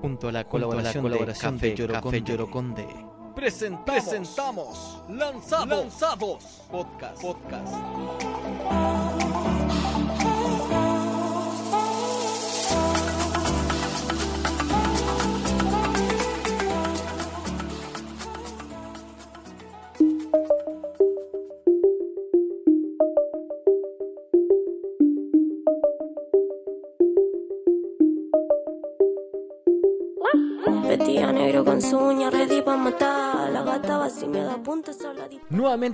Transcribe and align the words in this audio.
Junto 0.00 0.28
a 0.28 0.32
la 0.32 0.44
colaboración, 0.44 1.02
colaboración 1.02 1.58
de, 1.58 1.74
Café, 1.74 2.22
Yoroconde. 2.22 2.86
Presentamos, 3.34 3.84
presentamos 3.84 5.02
Lanzados, 5.10 5.68
Lanzados 5.68 6.62
Podcast. 6.70 7.20
Podcast. 7.20 7.74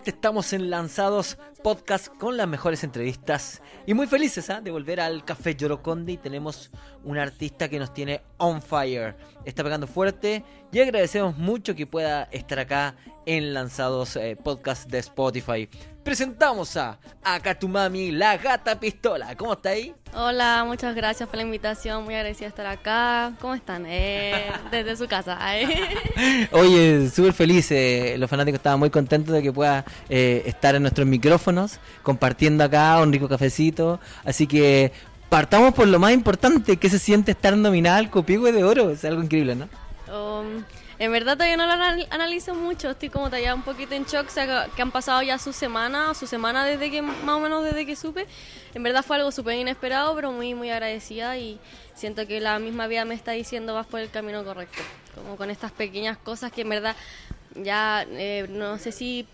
Estamos 0.04 0.52
en 0.52 0.68
Lanzados 0.68 1.38
Podcast 1.62 2.08
con 2.08 2.36
las 2.36 2.48
mejores 2.48 2.82
entrevistas 2.82 3.62
y 3.86 3.94
muy 3.94 4.08
felices 4.08 4.50
¿ah? 4.50 4.60
de 4.60 4.72
volver 4.72 4.98
al 4.98 5.24
Café 5.24 5.54
Yoroconde 5.54 6.12
y 6.12 6.16
tenemos 6.16 6.72
un 7.04 7.18
artista 7.18 7.68
que 7.68 7.78
nos 7.78 7.94
tiene 7.94 8.20
on 8.38 8.60
fire. 8.60 9.14
Está 9.44 9.62
pegando 9.62 9.86
fuerte 9.86 10.44
y 10.72 10.80
agradecemos 10.80 11.38
mucho 11.38 11.76
que 11.76 11.86
pueda 11.86 12.24
estar 12.32 12.58
acá 12.58 12.96
en 13.26 13.54
Lanzados 13.54 14.16
eh, 14.16 14.36
Podcast 14.36 14.90
de 14.90 14.98
Spotify. 14.98 15.68
Presentamos 16.04 16.76
a 16.76 16.98
Akatumami, 17.22 18.10
la 18.10 18.36
gata 18.36 18.78
pistola. 18.80 19.36
¿Cómo 19.36 19.52
está 19.52 19.68
ahí? 19.70 19.94
Hola, 20.14 20.64
muchas 20.66 20.96
gracias 20.96 21.28
por 21.28 21.36
la 21.36 21.42
invitación. 21.44 22.02
Muy 22.04 22.14
agradecida 22.16 22.46
de 22.46 22.48
estar 22.48 22.66
acá. 22.66 23.32
¿Cómo 23.40 23.54
están? 23.54 23.84
Eh, 23.86 24.50
desde 24.72 24.96
su 24.96 25.06
casa. 25.06 25.38
eh. 25.60 26.48
Oye, 26.52 27.08
súper 27.08 27.32
feliz. 27.32 27.70
eh, 27.70 28.16
los 28.18 28.28
fanáticos 28.28 28.58
estaban 28.58 28.80
muy 28.80 28.90
contentos 28.90 29.32
de 29.32 29.42
que 29.42 29.52
pueda 29.52 29.84
eh, 30.08 30.42
estar 30.46 30.74
en 30.74 30.82
nuestros 30.82 31.06
micrófonos, 31.06 31.78
compartiendo 32.02 32.64
acá 32.64 33.00
un 33.00 33.12
rico 33.12 33.28
cafecito. 33.28 34.00
Así 34.24 34.48
que 34.48 34.92
partamos 35.28 35.72
por 35.72 35.86
lo 35.86 36.00
más 36.00 36.12
importante, 36.12 36.78
que 36.78 36.90
se 36.90 36.98
siente 36.98 37.30
estar 37.30 37.56
nominada 37.56 37.98
al 37.98 38.10
Copihue 38.10 38.50
de 38.50 38.64
Oro. 38.64 38.90
Es 38.90 39.04
algo 39.04 39.22
increíble, 39.22 39.54
¿no? 39.54 39.68
Um, 40.12 40.64
en 40.98 41.12
verdad 41.12 41.34
todavía 41.34 41.56
no 41.56 41.66
lo 41.66 41.72
anal- 41.72 42.06
analizo 42.10 42.54
mucho. 42.54 42.90
Estoy 42.90 43.08
como 43.08 43.26
todavía 43.26 43.54
un 43.54 43.62
poquito 43.62 43.94
en 43.94 44.04
shock. 44.04 44.26
O 44.28 44.30
sea, 44.30 44.68
que, 44.74 44.82
han 44.82 44.90
pasado 44.90 45.22
ya 45.22 45.38
su 45.38 45.52
semana, 45.52 46.14
su 46.14 46.26
semana 46.26 46.64
desde 46.64 46.90
que, 46.90 47.02
más 47.02 47.36
o 47.36 47.40
menos 47.40 47.64
desde 47.64 47.86
que 47.86 47.96
supe. 47.96 48.26
En 48.74 48.82
verdad 48.82 49.04
fue 49.04 49.16
algo 49.16 49.32
súper 49.32 49.56
inesperado, 49.58 50.14
pero 50.14 50.32
muy, 50.32 50.54
muy 50.54 50.70
agradecida 50.70 51.36
y 51.38 51.58
siento 51.94 52.26
que 52.26 52.40
la 52.40 52.58
misma 52.58 52.86
vida 52.86 53.04
me 53.04 53.14
está 53.14 53.32
diciendo 53.32 53.74
vas 53.74 53.86
por 53.86 54.00
el 54.00 54.10
camino 54.10 54.44
correcto. 54.44 54.82
Como 55.14 55.36
con 55.36 55.50
estas 55.50 55.72
pequeñas 55.72 56.18
cosas 56.18 56.52
que 56.52 56.62
en 56.62 56.68
verdad 56.68 56.96
ya 57.54 58.06
eh, 58.08 58.46
no 58.48 58.78
sé 58.78 58.92
si 58.92 59.26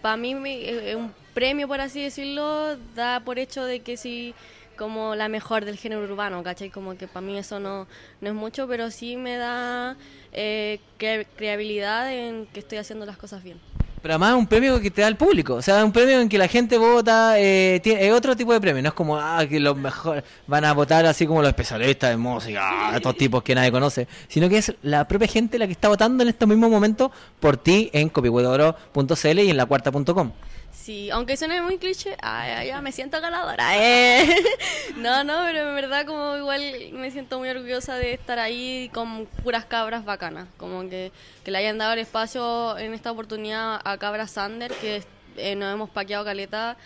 para 0.00 0.16
mí 0.16 0.34
eh, 0.46 0.96
un 0.96 1.12
premio, 1.34 1.68
por 1.68 1.80
así 1.80 2.02
decirlo, 2.02 2.76
da 2.94 3.20
por 3.20 3.38
hecho 3.38 3.64
de 3.64 3.80
que 3.80 3.96
sí 3.96 4.34
como 4.82 5.14
la 5.14 5.28
mejor 5.28 5.64
del 5.64 5.76
género 5.78 6.02
urbano, 6.02 6.42
¿cachai? 6.42 6.70
Como 6.70 6.96
que 6.96 7.06
para 7.06 7.24
mí 7.24 7.38
eso 7.38 7.60
no, 7.60 7.86
no 8.20 8.28
es 8.28 8.34
mucho, 8.34 8.66
pero 8.66 8.90
sí 8.90 9.16
me 9.16 9.36
da 9.36 9.96
eh, 10.32 10.80
cre- 10.98 11.26
creabilidad 11.36 12.12
en 12.12 12.46
que 12.52 12.60
estoy 12.60 12.78
haciendo 12.78 13.06
las 13.06 13.16
cosas 13.16 13.42
bien. 13.44 13.58
Pero 14.02 14.14
además 14.14 14.30
es 14.30 14.38
un 14.38 14.46
premio 14.48 14.80
que 14.80 14.90
te 14.90 15.00
da 15.02 15.06
el 15.06 15.14
público. 15.16 15.54
O 15.54 15.62
sea, 15.62 15.78
es 15.78 15.84
un 15.84 15.92
premio 15.92 16.20
en 16.20 16.28
que 16.28 16.36
la 16.36 16.48
gente 16.48 16.76
vota. 16.76 17.38
Eh, 17.38 17.78
tiene, 17.84 18.04
es 18.08 18.12
otro 18.12 18.34
tipo 18.34 18.52
de 18.52 18.60
premio. 18.60 18.82
No 18.82 18.88
es 18.88 18.94
como 18.94 19.16
ah, 19.16 19.46
que 19.48 19.60
los 19.60 19.76
mejores 19.76 20.24
van 20.48 20.64
a 20.64 20.72
votar 20.72 21.06
así 21.06 21.24
como 21.24 21.40
los 21.40 21.48
especialistas 21.50 22.10
de 22.10 22.16
música, 22.16 22.60
ah, 22.64 22.96
estos 22.96 23.16
tipos 23.16 23.44
que 23.44 23.54
nadie 23.54 23.70
conoce. 23.70 24.08
Sino 24.26 24.48
que 24.48 24.58
es 24.58 24.74
la 24.82 25.06
propia 25.06 25.28
gente 25.28 25.56
la 25.56 25.66
que 25.66 25.72
está 25.74 25.86
votando 25.86 26.24
en 26.24 26.30
este 26.30 26.44
mismo 26.46 26.68
momento 26.68 27.12
por 27.38 27.56
ti 27.56 27.90
en 27.92 28.08
copihuedoro.cl 28.08 29.38
y 29.38 29.50
en 29.50 29.56
la 29.56 29.66
cuarta.com. 29.66 30.32
Sí, 30.74 31.10
aunque 31.10 31.36
suene 31.36 31.60
muy 31.60 31.76
cliché, 31.78 32.16
ay, 32.22 32.50
ay, 32.52 32.66
ya 32.68 32.80
me 32.80 32.92
siento 32.92 33.20
ganadora. 33.20 33.76
eh. 33.76 34.34
No, 34.96 35.22
no, 35.22 35.42
pero 35.44 35.68
en 35.68 35.74
verdad 35.74 36.06
como 36.06 36.36
igual 36.36 36.62
me 36.92 37.10
siento 37.10 37.38
muy 37.38 37.48
orgullosa 37.50 37.96
de 37.96 38.14
estar 38.14 38.38
ahí 38.38 38.90
con 38.92 39.26
puras 39.26 39.64
cabras 39.66 40.04
bacanas. 40.04 40.48
Como 40.56 40.88
que, 40.88 41.12
que 41.44 41.50
le 41.50 41.58
hayan 41.58 41.76
dado 41.78 41.92
el 41.92 41.98
espacio 41.98 42.76
en 42.78 42.94
esta 42.94 43.12
oportunidad 43.12 43.80
a 43.84 43.98
Cabra 43.98 44.26
Sander, 44.26 44.72
que 44.72 45.02
eh, 45.36 45.54
nos 45.56 45.72
hemos 45.74 45.90
paqueado 45.90 46.24
caleta 46.24 46.76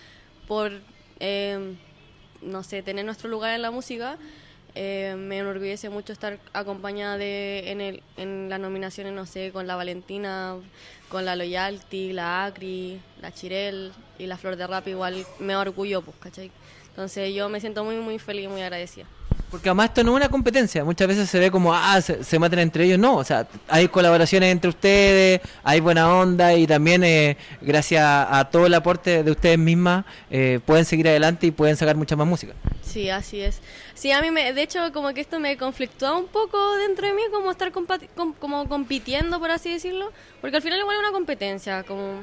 por, 0.49 0.73
eh, 1.21 1.77
no 2.43 2.63
sé, 2.65 2.83
tener 2.83 3.05
nuestro 3.05 3.29
lugar 3.31 3.55
en 3.55 3.63
la 3.63 3.71
música. 3.71 4.19
Eh, 4.75 5.15
me 5.17 5.39
enorgullece 5.39 5.89
mucho 5.89 6.13
estar 6.13 6.39
acompañada 6.53 7.17
de 7.17 7.71
en, 7.71 7.81
el, 7.81 8.03
en 8.19 8.51
las 8.51 8.61
nominaciones, 8.61 9.13
no 9.15 9.25
sé, 9.27 9.51
con 9.53 9.67
la 9.67 9.75
Valentina, 9.77 10.57
con 11.09 11.25
la 11.25 11.37
Loyalty, 11.37 12.13
la 12.13 12.45
Acri, 12.47 13.01
la 13.21 13.33
Chirel 13.33 13.93
y 14.19 14.27
la 14.27 14.37
Flor 14.37 14.57
de 14.57 14.67
Rap, 14.67 14.87
igual 14.89 15.27
me 15.39 15.57
orgullo, 15.57 16.03
pues, 16.03 16.17
¿cachai? 16.19 16.51
Entonces 16.89 17.35
yo 17.35 17.49
me 17.49 17.61
siento 17.61 17.85
muy, 17.85 17.97
muy 17.97 18.19
feliz 18.19 18.45
y 18.45 18.49
muy 18.49 18.63
agradecida. 18.63 19.07
Porque 19.51 19.69
además 19.69 19.91
esto 19.91 20.03
no 20.05 20.11
es 20.13 20.17
una 20.17 20.29
competencia. 20.29 20.85
Muchas 20.85 21.07
veces 21.09 21.31
se 21.31 21.39
ve 21.39 21.51
como, 21.51 21.73
ah, 21.75 22.01
se, 22.01 22.23
se 22.25 22.39
matan 22.39 22.59
entre 22.59 22.85
ellos. 22.85 22.99
No, 22.99 23.17
o 23.17 23.25
sea, 23.25 23.47
hay 23.69 23.89
colaboraciones 23.89 24.51
entre 24.53 24.69
ustedes, 24.71 25.41
hay 25.63 25.81
buena 25.81 26.13
onda 26.15 26.53
y 26.55 26.67
también 26.67 27.05
eh, 27.05 27.37
gracias 27.61 28.05
a 28.05 28.49
todo 28.51 28.67
el 28.67 28.75
aporte 28.75 29.23
de 29.23 29.31
ustedes 29.31 29.59
mismas 29.59 30.05
eh, 30.31 30.61
pueden 30.67 30.85
seguir 30.85 31.09
adelante 31.09 31.47
y 31.47 31.51
pueden 31.53 31.77
sacar 31.77 31.97
mucha 31.97 32.17
más 32.17 32.27
música. 32.27 32.55
Sí, 32.83 33.09
así 33.11 33.41
es. 33.41 33.61
Sí, 33.95 34.11
a 34.13 34.21
mí, 34.21 34.31
me, 34.31 34.53
de 34.53 34.63
hecho, 34.63 34.93
como 34.93 35.13
que 35.15 35.21
esto 35.21 35.41
me 35.41 35.57
conflictúa 35.57 36.17
un 36.19 36.27
poco 36.27 36.77
dentro 36.77 37.07
de 37.07 37.13
mí, 37.15 37.23
como 37.33 37.51
estar 37.51 37.73
com- 37.73 37.87
como 38.39 38.69
compitiendo, 38.69 39.39
por 39.39 39.51
así 39.51 39.71
decirlo, 39.73 40.13
porque 40.41 40.57
al 40.57 40.63
final 40.63 40.81
igual 40.81 40.97
es 40.97 41.01
una 41.01 41.13
competencia, 41.13 41.83
como 41.85 42.23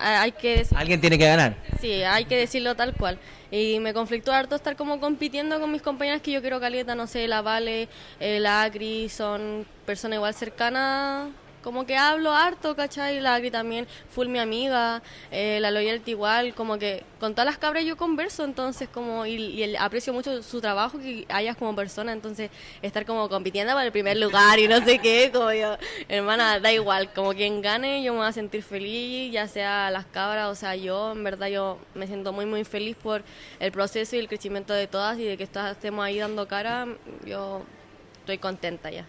hay 0.00 0.32
que 0.32 0.58
decir, 0.58 0.76
Alguien 0.78 1.00
tiene 1.00 1.18
que 1.18 1.26
ganar. 1.26 1.54
sí, 1.80 2.02
hay 2.02 2.24
que 2.24 2.36
decirlo 2.36 2.74
tal 2.74 2.94
cual. 2.94 3.18
Y 3.52 3.80
me 3.80 3.92
conflictúa 3.92 4.38
harto 4.38 4.54
estar 4.54 4.76
como 4.76 5.00
compitiendo 5.00 5.60
con 5.60 5.72
mis 5.72 5.82
compañeras 5.82 6.22
que 6.22 6.30
yo 6.30 6.40
quiero 6.40 6.60
caleta, 6.60 6.94
no 6.94 7.06
sé, 7.06 7.26
la 7.26 7.42
Vale, 7.42 7.88
eh, 8.20 8.38
la 8.40 8.62
Acri, 8.62 9.08
son 9.08 9.66
personas 9.84 10.16
igual 10.18 10.34
cercanas, 10.34 11.28
como 11.62 11.86
que 11.86 11.96
hablo 11.96 12.32
harto, 12.32 12.74
¿cachai? 12.74 13.20
La 13.20 13.34
Acri 13.34 13.50
también, 13.50 13.86
full 14.10 14.28
mi 14.28 14.38
amiga, 14.38 15.02
eh, 15.30 15.58
la 15.60 15.70
Loyalty 15.70 16.12
igual, 16.12 16.54
como 16.54 16.78
que 16.78 17.04
con 17.20 17.32
todas 17.34 17.46
las 17.46 17.58
cabras 17.58 17.84
yo 17.84 17.96
converso, 17.96 18.44
entonces 18.44 18.88
como, 18.88 19.26
y, 19.26 19.34
y 19.34 19.62
el- 19.62 19.76
aprecio 19.76 20.12
mucho 20.12 20.42
su 20.42 20.60
trabajo 20.60 20.98
que 20.98 21.26
hayas 21.28 21.56
como 21.56 21.76
persona, 21.76 22.12
entonces 22.12 22.50
estar 22.82 23.04
como 23.04 23.28
compitiendo 23.28 23.72
por 23.74 23.82
el 23.82 23.92
primer 23.92 24.16
lugar 24.16 24.58
y 24.58 24.68
no 24.68 24.82
sé 24.84 24.98
qué, 24.98 25.30
como 25.32 25.52
yo, 25.52 25.76
hermana, 26.08 26.58
da 26.60 26.72
igual, 26.72 27.12
como 27.12 27.32
quien 27.34 27.60
gane 27.62 28.02
yo 28.02 28.12
me 28.12 28.20
voy 28.20 28.28
a 28.28 28.32
sentir 28.32 28.62
feliz, 28.62 29.32
ya 29.32 29.46
sea 29.48 29.90
las 29.90 30.06
cabras, 30.06 30.48
o 30.48 30.54
sea 30.54 30.76
yo, 30.76 31.12
en 31.12 31.22
verdad 31.24 31.48
yo 31.48 31.78
me 31.94 32.06
siento 32.06 32.32
muy 32.32 32.46
muy 32.46 32.64
feliz 32.64 32.96
por 32.96 33.22
el 33.58 33.70
proceso 33.72 34.16
y 34.16 34.18
el 34.18 34.28
crecimiento 34.28 34.72
de 34.72 34.86
todas 34.86 35.18
y 35.18 35.24
de 35.24 35.36
que 35.36 35.44
estemos 35.44 36.04
ahí 36.04 36.18
dando 36.18 36.48
cara, 36.48 36.86
yo 37.26 37.62
estoy 38.20 38.38
contenta 38.38 38.90
ya. 38.90 39.04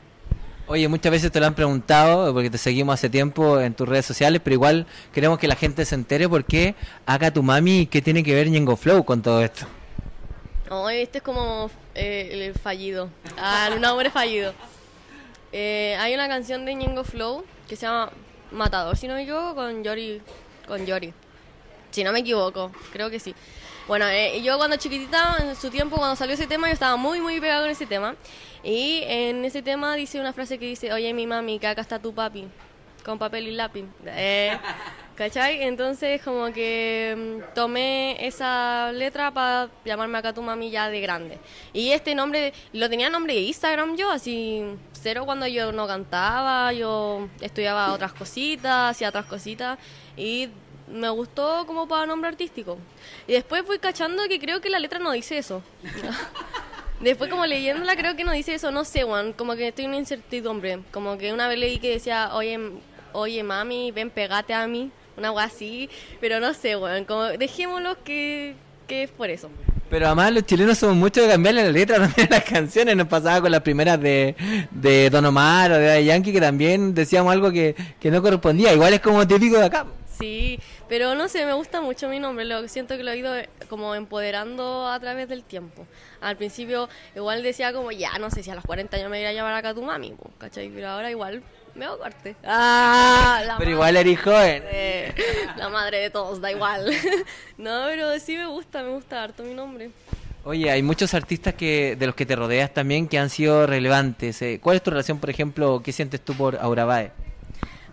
Oye, 0.68 0.88
muchas 0.88 1.12
veces 1.12 1.32
te 1.32 1.40
lo 1.40 1.48
han 1.48 1.56
preguntado, 1.56 2.34
porque 2.34 2.50
te 2.50 2.58
seguimos 2.58 2.94
hace 2.94 3.10
tiempo 3.10 3.60
en 3.60 3.74
tus 3.74 3.90
redes 3.90 4.06
sociales, 4.06 4.42
pero 4.44 4.54
igual 4.54 4.86
queremos 5.14 5.38
que 5.38 5.48
la 5.48 5.56
gente 5.56 5.84
se 5.86 5.96
entere 5.96 6.30
por 6.30 6.46
qué 6.46 6.76
haga 7.06 7.32
tu 7.32 7.44
mami 7.44 7.88
qué 7.88 8.02
tiene 8.02 8.24
que 8.24 8.34
ver 8.34 8.50
Ñengo 8.50 8.76
Flow 8.78 9.04
con 9.04 9.22
todo 9.22 9.44
esto. 9.44 9.66
Oh, 10.70 10.90
este 10.90 11.18
es 11.18 11.24
como 11.24 11.70
eh, 11.96 12.30
el 12.32 12.54
fallido. 12.54 13.10
Ah, 13.38 13.70
un 13.76 13.84
hombre 13.84 14.10
fallido. 14.10 14.54
Eh, 15.52 15.98
hay 16.00 16.14
una 16.14 16.30
canción 16.30 16.66
de 16.66 16.74
Ñengo 16.76 17.04
Flow 17.04 17.44
que 17.68 17.76
se 17.76 17.86
llama 17.86 18.10
Matador, 18.52 18.96
si 18.96 19.08
no 19.08 19.16
me 19.16 19.24
equivoco, 19.24 19.56
con 19.56 19.84
Yori. 19.84 20.22
Con 20.68 20.86
Yori. 20.86 21.14
Si 21.92 22.06
no 22.06 22.14
me 22.14 22.20
equivoco, 22.20 22.72
creo 22.94 23.10
que 23.10 23.20
sí. 23.20 23.36
Bueno, 23.88 24.08
eh, 24.08 24.42
yo 24.44 24.58
cuando 24.58 24.78
chiquitita, 24.78 25.38
en 25.42 25.56
su 25.56 25.70
tiempo, 25.70 25.98
cuando 25.98 26.16
salió 26.16 26.36
ese 26.36 26.48
tema, 26.48 26.68
yo 26.68 26.74
estaba 26.74 26.96
muy, 26.98 27.20
muy 27.20 27.40
pegado 27.40 27.64
con 27.64 27.72
ese 27.72 27.86
tema. 27.86 28.16
Y 28.64 29.02
en 29.06 29.44
ese 29.44 29.62
tema 29.62 29.96
dice 29.96 30.20
una 30.20 30.34
frase 30.34 30.60
que 30.60 30.66
dice, 30.68 30.94
oye, 30.94 31.14
mi 31.14 31.26
mami, 31.26 31.58
que 31.60 31.68
acá 31.68 31.82
está 31.82 32.00
tu 32.00 32.14
papi, 32.14 32.48
con 33.04 33.18
papel 33.18 33.48
y 33.48 33.52
lápiz. 33.52 33.86
Eh, 34.06 34.58
¿Cachai? 35.16 35.64
Entonces, 35.64 36.22
como 36.22 36.52
que 36.54 37.16
mm, 37.16 37.54
tomé 37.54 38.26
esa 38.26 38.92
letra 38.92 39.32
para 39.32 39.70
llamarme 39.84 40.18
acá 40.18 40.34
tu 40.34 40.42
mami 40.42 40.70
ya 40.70 40.90
de 40.90 41.02
grande. 41.02 41.40
Y 41.74 41.92
este 41.92 42.16
nombre, 42.16 42.54
lo 42.74 42.90
tenía 42.90 43.10
nombre 43.10 43.34
de 43.34 43.42
Instagram 43.42 43.96
yo, 43.98 44.10
así, 44.10 44.64
cero 44.94 45.24
cuando 45.26 45.48
yo 45.48 45.72
no 45.72 45.86
cantaba, 45.88 46.72
yo 46.74 47.28
estudiaba 47.40 47.94
otras 47.94 48.14
cositas, 48.14 48.92
hacía 48.92 49.10
otras 49.10 49.26
cositas. 49.26 49.78
Y 50.16 50.50
me 50.92 51.10
gustó 51.10 51.66
como 51.66 51.88
para 51.88 52.06
nombre 52.06 52.30
artístico. 52.30 52.78
Y 53.28 53.34
después 53.34 53.64
fui 53.66 53.80
cachando 53.80 54.24
que 54.28 54.40
creo 54.40 54.62
que 54.62 54.70
la 54.70 54.80
letra 54.80 55.00
no 55.00 55.12
dice 55.12 55.38
eso. 55.38 55.64
Después 57.02 57.32
como 57.32 57.48
leyéndola 57.48 57.96
creo 57.96 58.16
que 58.16 58.24
no 58.24 58.32
dice 58.32 58.54
eso, 58.54 58.70
no 58.70 58.86
sé, 58.86 59.02
Juan, 59.02 59.34
como 59.34 59.56
que 59.56 59.70
estoy 59.70 59.86
en 59.86 59.92
una 59.92 60.00
incertidumbre. 60.00 60.82
Como 60.92 61.18
que 61.18 61.34
una 61.34 61.48
vez 61.48 61.58
leí 61.58 61.80
que 61.80 61.90
decía, 61.90 62.30
oye, 62.34 62.60
oye 63.14 63.42
mami, 63.42 63.92
ven, 63.92 64.12
pegate 64.12 64.54
a 64.54 64.68
mí, 64.68 64.92
una 65.18 65.30
agua 65.30 65.46
así, 65.46 65.90
pero 66.20 66.40
no 66.40 66.54
sé, 66.54 66.76
weón, 66.76 67.06
como 67.06 67.24
dejémoslo 67.24 68.04
que, 68.04 68.56
que 68.88 69.04
es 69.04 69.12
por 69.12 69.32
eso. 69.32 69.50
Pero 69.90 70.06
además 70.06 70.32
los 70.32 70.46
chilenos 70.46 70.78
somos 70.78 70.96
muchos 70.96 71.26
de 71.26 71.32
cambiarle 71.32 71.66
la 71.66 71.72
letra 71.72 71.98
también 72.02 72.28
a 72.32 72.36
las 72.36 72.44
canciones. 72.46 72.96
Nos 72.96 73.08
pasaba 73.08 73.42
con 73.42 73.52
las 73.52 73.62
primeras 73.62 74.00
de, 74.00 74.36
de 74.70 75.10
Don 75.10 75.26
Omar 75.26 75.72
o 75.72 75.78
de 75.78 76.06
Yankee 76.06 76.32
que 76.32 76.40
también 76.40 76.94
decíamos 76.94 77.34
algo 77.34 77.52
que, 77.52 77.76
que 78.00 78.12
no 78.12 78.22
correspondía. 78.22 78.74
Igual 78.74 78.94
es 78.94 79.02
como 79.02 79.28
típico 79.28 79.58
de 79.58 79.66
acá. 79.66 79.86
Sí, 80.22 80.60
pero 80.88 81.16
no 81.16 81.28
sé, 81.28 81.46
me 81.46 81.54
gusta 81.54 81.82
mucho 81.82 82.08
mi 82.08 82.20
nombre, 82.20 82.46
lo 82.46 82.66
siento 82.68 82.96
que 82.96 83.04
lo 83.04 83.12
he 83.12 83.18
ido 83.18 83.36
eh, 83.36 83.50
como 83.68 83.96
empoderando 83.96 84.88
a 84.88 85.00
través 85.00 85.28
del 85.28 85.44
tiempo. 85.44 85.86
Al 86.22 86.38
principio 86.38 86.88
igual 87.16 87.42
decía 87.44 87.74
como, 87.74 87.92
ya, 87.92 88.18
no 88.20 88.30
sé 88.30 88.44
si 88.44 88.52
a 88.52 88.56
los 88.56 88.64
40 88.64 88.96
años 88.98 89.10
me 89.10 89.20
iba 89.20 89.30
a 89.30 89.34
llamar 89.34 89.56
acá 89.56 89.74
tu 89.74 89.82
mami, 89.82 90.14
¿cachai? 90.38 90.70
Pero 90.70 90.90
ahora 90.90 91.10
igual 91.10 91.42
me 91.74 91.86
hago 91.86 91.98
corte. 91.98 92.36
Ah, 92.46 93.42
la 93.48 93.58
Pero 93.58 93.72
igual 93.72 93.98
eres 93.98 94.20
joven. 94.22 94.64
la 95.58 95.70
madre 95.70 95.98
de 96.00 96.10
todos, 96.12 96.40
da 96.40 96.52
igual. 96.52 96.92
no, 97.58 97.86
pero 97.88 98.20
sí 98.20 98.38
me 98.38 98.46
gusta, 98.46 98.84
me 98.84 98.90
gusta 98.90 99.24
harto 99.24 99.44
mi 99.44 99.54
nombre. 99.54 99.90
Oye, 100.44 100.72
hay 100.72 100.82
muchos 100.82 101.14
artistas 101.14 101.54
que 101.54 101.96
de 101.96 102.06
los 102.08 102.16
que 102.16 102.26
te 102.26 102.36
rodeas 102.36 102.74
también 102.74 103.08
que 103.08 103.20
han 103.20 103.30
sido 103.30 103.68
relevantes. 103.68 104.42
eh. 104.42 104.60
¿Cuál 104.62 104.78
es 104.78 104.84
tu 104.84 104.90
relación, 104.90 105.20
por 105.20 105.30
ejemplo, 105.30 105.82
qué 105.84 105.92
sientes 105.92 106.20
tú 106.22 106.34
por 106.36 106.58
Aura 106.58 106.86
Bae? 106.86 107.12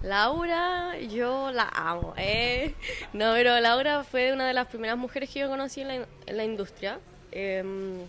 Laura, 0.03 0.97
yo 0.99 1.51
la 1.53 1.69
amo, 1.75 2.15
¿eh? 2.17 2.75
No, 3.13 3.33
pero 3.33 3.59
Laura 3.61 4.05
fue 4.05 4.33
una 4.33 4.47
de 4.47 4.55
las 4.55 4.69
primeras 4.69 4.97
mujeres 4.97 5.31
que 5.31 5.41
yo 5.41 5.49
conocí 5.49 5.81
en 5.81 6.07
la, 6.27 6.45
industria. 6.45 7.01
Em, 7.33 8.07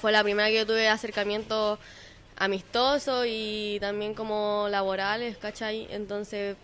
fue 0.00 0.10
la 0.10 0.22
primera 0.22 0.48
que 0.48 0.56
yo 0.56 0.66
tuve 0.66 0.88
acercamiento 0.88 1.78
amistoso 2.36 3.24
y 3.26 3.78
también 3.80 4.14
como 4.14 4.66
laborales, 4.70 5.36
¿cachai? 5.36 5.86
Entonces, 5.90 6.56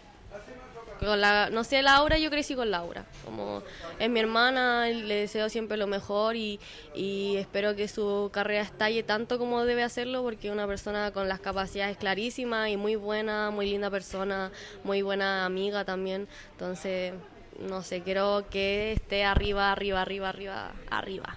con 1.07 1.21
la, 1.21 1.51
no 1.51 1.65
sé, 1.65 1.83
Laura, 1.83 2.19
yo 2.19 2.31
crecí 2.31 2.55
con 2.55 2.71
Laura. 2.71 3.05
Como 3.25 3.63
es 3.99 4.11
mi 4.11 4.21
hermana, 4.21 4.87
le 4.87 5.15
deseo 5.15 5.49
siempre 5.49 5.77
lo 5.77 5.87
mejor 5.87 6.37
y, 6.37 6.61
y 6.95 7.37
espero 7.37 7.77
que 7.77 7.89
su 7.89 8.31
carrera 8.33 8.63
estalle 8.63 9.03
tanto 9.03 9.39
como 9.39 9.65
debe 9.65 9.83
hacerlo 9.83 10.23
porque 10.23 10.49
es 10.49 10.53
una 10.53 10.67
persona 10.67 11.11
con 11.13 11.29
las 11.29 11.41
capacidades 11.41 11.97
clarísimas 11.97 12.69
y 12.71 12.77
muy 12.77 12.97
buena, 12.97 13.51
muy 13.51 13.71
linda 13.71 13.91
persona, 13.91 14.51
muy 14.85 15.03
buena 15.03 15.45
amiga 15.45 15.85
también. 15.85 16.29
Entonces, 16.53 17.13
no 17.59 17.83
sé, 17.83 18.03
quiero 18.03 18.45
que 18.51 18.93
esté 18.93 19.25
arriba, 19.25 19.73
arriba, 19.73 20.03
arriba, 20.03 20.29
arriba, 20.29 20.73
arriba. 20.91 21.37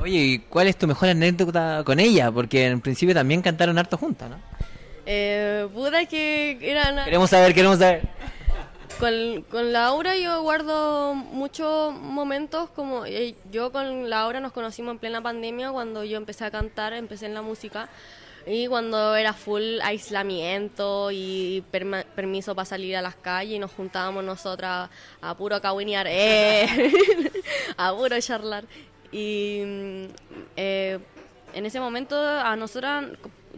Oye, 0.00 0.18
¿y 0.18 0.38
cuál 0.38 0.66
es 0.66 0.76
tu 0.76 0.86
mejor 0.86 1.10
anécdota 1.10 1.82
con 1.84 2.00
ella? 2.00 2.30
Porque 2.32 2.66
en 2.66 2.80
principio 2.80 3.14
también 3.14 3.42
cantaron 3.42 3.78
harto 3.78 3.96
juntas, 3.96 4.30
¿no? 4.30 4.36
Eh, 5.06 5.66
puta 5.72 6.06
que 6.06 6.58
eran... 6.60 7.04
Queremos 7.04 7.30
saber, 7.30 7.54
queremos 7.54 7.78
saber. 7.78 8.02
Con, 9.00 9.42
con 9.50 9.72
Laura 9.72 10.16
yo 10.16 10.42
guardo 10.42 11.14
muchos 11.14 11.92
momentos 11.92 12.70
como 12.70 13.04
yo 13.50 13.72
con 13.72 14.08
Laura 14.08 14.38
nos 14.38 14.52
conocimos 14.52 14.92
en 14.92 14.98
plena 15.00 15.20
pandemia 15.20 15.72
cuando 15.72 16.04
yo 16.04 16.16
empecé 16.16 16.44
a 16.44 16.52
cantar, 16.52 16.92
empecé 16.92 17.26
en 17.26 17.34
la 17.34 17.42
música 17.42 17.88
y 18.46 18.68
cuando 18.68 19.16
era 19.16 19.32
full 19.32 19.80
aislamiento 19.82 21.10
y 21.10 21.64
perma- 21.72 22.04
permiso 22.04 22.54
para 22.54 22.64
salir 22.66 22.96
a 22.96 23.02
las 23.02 23.16
calles 23.16 23.56
y 23.56 23.58
nos 23.58 23.72
juntábamos 23.72 24.22
nosotras 24.22 24.88
a 25.20 25.36
puro 25.36 25.60
cahuinear, 25.60 26.06
eh, 26.08 26.66
a 27.76 27.92
puro 27.94 28.20
charlar. 28.20 28.64
Y 29.10 29.62
mm, 29.64 30.04
eh, 30.56 30.98
en 31.54 31.66
ese 31.66 31.80
momento 31.80 32.16
a 32.20 32.54
nosotras 32.56 33.04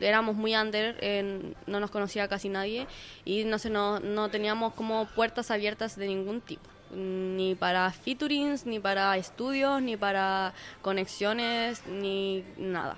éramos 0.01 0.35
muy 0.37 0.55
under, 0.57 0.97
en- 1.03 1.55
no 1.67 1.81
nos 1.81 1.91
conocía 1.91 2.29
casi 2.29 2.49
nadie 2.49 2.87
y 3.25 3.45
no, 3.45 3.59
se 3.59 3.71
nos- 3.71 4.01
no 4.03 4.29
teníamos 4.29 4.75
como 4.75 5.07
puertas 5.07 5.51
abiertas 5.51 5.97
de 5.97 6.07
ningún 6.07 6.41
tipo, 6.41 6.63
ni 6.91 7.55
para 7.55 7.91
featurings, 7.91 8.67
ni 8.67 8.79
para 8.81 9.17
estudios, 9.17 9.81
ni 9.83 9.97
para 9.97 10.53
conexiones, 10.83 11.87
ni 11.87 12.45
nada. 12.57 12.97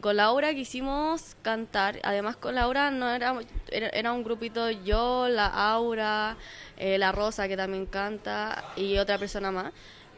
Con 0.00 0.16
Laura 0.16 0.54
quisimos 0.54 1.36
cantar, 1.42 2.00
además 2.02 2.36
con 2.36 2.54
Laura 2.54 2.90
no 2.90 3.10
era, 3.10 3.38
era 3.70 4.12
un 4.12 4.24
grupito 4.24 4.70
yo, 4.70 5.28
la 5.28 5.48
Aura, 5.48 6.38
eh, 6.78 6.96
la 6.96 7.12
Rosa 7.12 7.46
que 7.46 7.58
también 7.58 7.84
canta 7.84 8.64
y 8.74 8.96
otra 8.96 9.18
persona 9.18 9.50
más. 9.50 9.72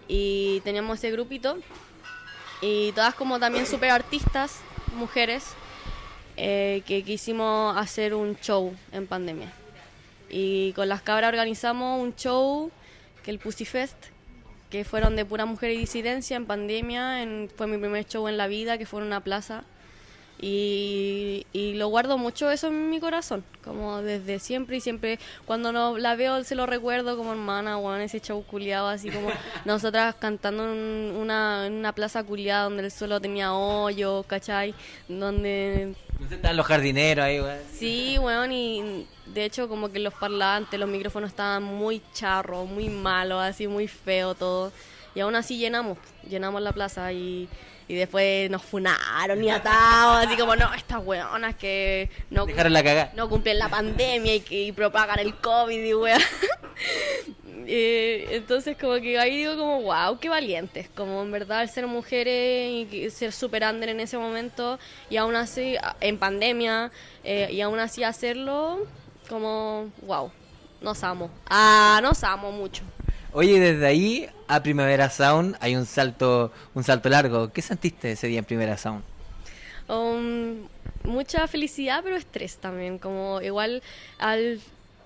Y 0.06 0.60
teníamos 0.60 0.98
ese 0.98 1.10
grupito 1.10 1.58
y 2.60 2.92
todas 2.92 3.14
como 3.14 3.40
también 3.40 3.66
super 3.66 3.90
artistas, 3.90 4.60
mujeres, 4.94 5.44
eh, 6.40 6.82
que 6.86 7.02
quisimos 7.02 7.76
hacer 7.76 8.14
un 8.14 8.36
show 8.36 8.72
en 8.92 9.06
pandemia. 9.08 9.50
Y 10.30 10.72
con 10.74 10.88
las 10.88 11.02
cabras 11.02 11.30
organizamos 11.30 12.00
un 12.00 12.14
show, 12.14 12.70
que 13.24 13.30
el 13.32 13.38
Pussy 13.40 13.64
Fest, 13.64 13.96
que 14.70 14.84
fueron 14.84 15.16
de 15.16 15.24
pura 15.24 15.46
mujer 15.46 15.72
y 15.72 15.78
disidencia 15.78 16.36
en 16.36 16.46
pandemia. 16.46 17.22
En- 17.22 17.50
fue 17.56 17.66
mi 17.66 17.76
primer 17.76 18.06
show 18.06 18.28
en 18.28 18.36
la 18.36 18.46
vida, 18.46 18.78
que 18.78 18.86
fue 18.86 19.00
en 19.00 19.06
una 19.08 19.20
plaza. 19.20 19.64
Y, 20.40 21.46
y 21.52 21.74
lo 21.74 21.88
guardo 21.88 22.16
mucho 22.16 22.48
eso 22.48 22.68
en 22.68 22.90
mi 22.90 23.00
corazón, 23.00 23.44
como 23.64 24.02
desde 24.02 24.38
siempre 24.38 24.76
y 24.76 24.80
siempre 24.80 25.18
cuando 25.44 25.72
no 25.72 25.98
la 25.98 26.14
veo 26.14 26.44
se 26.44 26.54
lo 26.54 26.64
recuerdo 26.64 27.16
como 27.16 27.32
hermana, 27.32 27.76
weón, 27.76 28.00
ese 28.00 28.20
show 28.20 28.44
culiado, 28.44 28.86
así 28.86 29.10
como 29.10 29.30
nosotras 29.64 30.14
cantando 30.14 30.64
en 30.72 31.16
una, 31.16 31.66
en 31.66 31.72
una 31.72 31.92
plaza 31.92 32.22
culiada 32.22 32.64
donde 32.64 32.84
el 32.84 32.92
suelo 32.92 33.20
tenía 33.20 33.52
hoyos, 33.52 34.24
¿cachai? 34.26 34.74
Donde 35.08 35.94
Están 36.30 36.56
los 36.56 36.66
jardineros 36.66 37.24
ahí, 37.24 37.40
güey. 37.40 37.58
Sí, 37.72 38.16
weón, 38.18 38.52
y 38.52 39.08
de 39.26 39.44
hecho 39.44 39.68
como 39.68 39.90
que 39.90 39.98
los 39.98 40.14
parlantes, 40.14 40.78
los 40.78 40.88
micrófonos 40.88 41.30
estaban 41.30 41.64
muy 41.64 42.00
charros, 42.12 42.68
muy 42.68 42.88
malos, 42.88 43.42
así 43.42 43.66
muy 43.66 43.88
feo 43.88 44.36
todo. 44.36 44.72
Y 45.16 45.20
aún 45.20 45.34
así 45.34 45.58
llenamos, 45.58 45.98
llenamos 46.28 46.62
la 46.62 46.72
plaza 46.72 47.12
y, 47.12 47.48
y 47.88 47.94
después 47.94 48.50
nos 48.50 48.62
funaron 48.62 49.42
y 49.42 49.50
atados, 49.50 50.26
así 50.26 50.36
como, 50.36 50.54
no, 50.54 50.72
estas 50.74 51.02
weonas 51.04 51.56
que 51.56 52.10
no, 52.28 52.44
Dejaron 52.44 52.74
la 52.74 52.84
cagada. 52.84 53.12
no 53.16 53.30
cumplen 53.30 53.58
la 53.58 53.70
pandemia 53.70 54.36
y, 54.36 54.40
que, 54.40 54.62
y 54.64 54.72
propagan 54.72 55.18
el 55.18 55.34
COVID 55.36 55.84
y 55.84 55.94
weón. 55.94 56.20
Eh, 57.66 58.26
entonces 58.32 58.76
como 58.78 58.94
que 58.96 59.18
ahí 59.18 59.38
digo 59.38 59.56
como 59.56 59.82
wow 59.82 60.18
qué 60.18 60.28
valientes 60.28 60.88
como 60.94 61.22
en 61.22 61.32
verdad 61.32 61.62
el 61.62 61.68
ser 61.68 61.86
mujeres 61.86 62.92
y 62.92 63.10
ser 63.10 63.32
super 63.32 63.64
under 63.64 63.88
en 63.88 64.00
ese 64.00 64.16
momento 64.16 64.78
y 65.10 65.16
aún 65.16 65.34
así 65.34 65.76
en 66.00 66.18
pandemia 66.18 66.92
eh, 67.24 67.48
y 67.50 67.60
aún 67.60 67.78
así 67.80 68.04
hacerlo 68.04 68.86
como 69.28 69.90
wow 70.02 70.30
nos 70.80 71.02
amo 71.02 71.30
ah 71.50 71.98
nos 72.02 72.22
amo 72.22 72.52
mucho 72.52 72.84
Oye, 73.32 73.60
desde 73.60 73.86
ahí 73.86 74.28
a 74.46 74.62
Primavera 74.62 75.10
Sound 75.10 75.56
hay 75.60 75.76
un 75.76 75.84
salto, 75.84 76.50
un 76.74 76.82
salto 76.82 77.08
largo. 77.10 77.52
¿Qué 77.52 77.60
sentiste 77.60 78.12
ese 78.12 78.26
día 78.26 78.38
en 78.38 78.44
Primavera 78.46 78.78
Sound? 78.78 79.02
Um, 79.86 80.66
mucha 81.04 81.46
felicidad, 81.46 82.00
pero 82.02 82.16
estrés 82.16 82.56
también. 82.56 82.98
Como 82.98 83.42
igual 83.42 83.82
al 84.18 84.60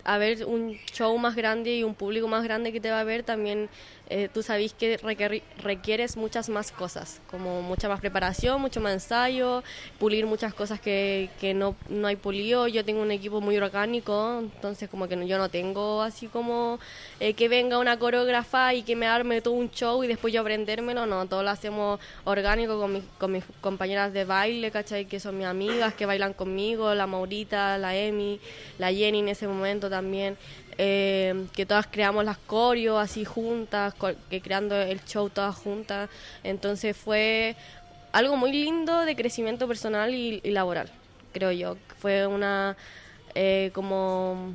haber 0.05 0.45
un 0.45 0.79
show 0.93 1.17
más 1.19 1.35
grande 1.35 1.77
y 1.77 1.85
un 1.85 1.95
público 1.95 2.29
más 2.29 2.45
grande 2.45 2.73
que 2.73 2.81
te 2.81 2.91
va 2.91 3.01
a 3.01 3.05
ver, 3.05 3.25
también 3.25 3.69
eh, 4.15 4.29
tú 4.33 4.43
sabes 4.43 4.75
que 4.75 4.99
requeri- 5.01 5.43
requieres 5.63 6.17
muchas 6.19 6.49
más 6.51 6.71
cosas, 6.71 7.21
como 7.31 7.63
mucha 7.63 7.89
más 7.89 7.99
preparación, 8.01 8.61
mucho 8.61 8.81
más 8.81 8.93
ensayo, 8.93 9.63
pulir 9.99 10.27
muchas 10.27 10.53
cosas 10.53 10.81
que, 10.81 11.31
que 11.41 11.55
no, 11.55 11.75
no 11.89 12.07
hay 12.09 12.17
pulido. 12.17 12.69
Yo 12.69 12.85
tengo 12.85 13.01
un 13.01 13.11
equipo 13.11 13.41
muy 13.41 13.57
orgánico, 13.57 14.41
entonces 14.41 14.91
como 14.91 15.09
que 15.09 15.17
no- 15.17 15.25
yo 15.25 15.39
no 15.39 15.49
tengo 15.49 16.03
así 16.03 16.27
como 16.27 16.79
eh, 17.21 17.33
que 17.33 17.49
venga 17.49 17.79
una 17.79 17.99
coreógrafa 17.99 18.75
y 18.75 18.83
que 18.83 18.97
me 18.97 19.07
arme 19.07 19.41
todo 19.41 19.55
un 19.55 19.71
show 19.71 20.05
y 20.05 20.07
después 20.09 20.33
yo 20.35 20.43
aprendérmelo, 20.43 21.07
no, 21.07 21.27
todo 21.27 21.43
lo 21.43 21.49
hacemos 21.51 21.99
orgánico 22.25 22.79
con, 22.79 22.93
mis- 22.93 23.05
con 23.19 23.33
mis 23.33 23.45
compañeras 23.63 24.13
de 24.13 24.25
baile, 24.27 24.71
¿cachai? 24.71 25.07
Que 25.07 25.21
son 25.21 25.39
mis 25.39 25.47
amigas, 25.47 25.95
que 25.95 26.05
bailan 26.05 26.35
conmigo, 26.35 26.95
la 26.95 27.07
Maurita, 27.07 27.79
la 27.79 27.97
Emi, 27.97 28.39
la 28.79 28.93
Jenny 28.93 29.21
en 29.21 29.29
ese 29.29 29.49
momento 29.49 29.89
también, 29.89 30.37
eh, 30.79 31.47
que 31.55 31.67
todas 31.67 31.87
creamos 31.87 32.25
las 32.25 32.39
coreos 32.39 33.03
así 33.03 33.25
juntas, 33.25 33.95
que 34.31 34.41
creando 34.41 34.77
el 34.81 35.05
show 35.05 35.29
todas 35.31 35.55
juntas, 35.57 36.09
entonces 36.43 36.97
fue 36.97 37.57
algo 38.13 38.37
muy 38.37 38.53
lindo 38.53 39.05
de 39.05 39.17
crecimiento 39.17 39.67
personal 39.69 40.15
y, 40.15 40.41
laboral, 40.45 40.91
creo 41.33 41.53
yo, 41.53 41.77
fue 41.99 42.27
una 42.27 42.77
eh, 43.35 43.71
como 43.73 44.55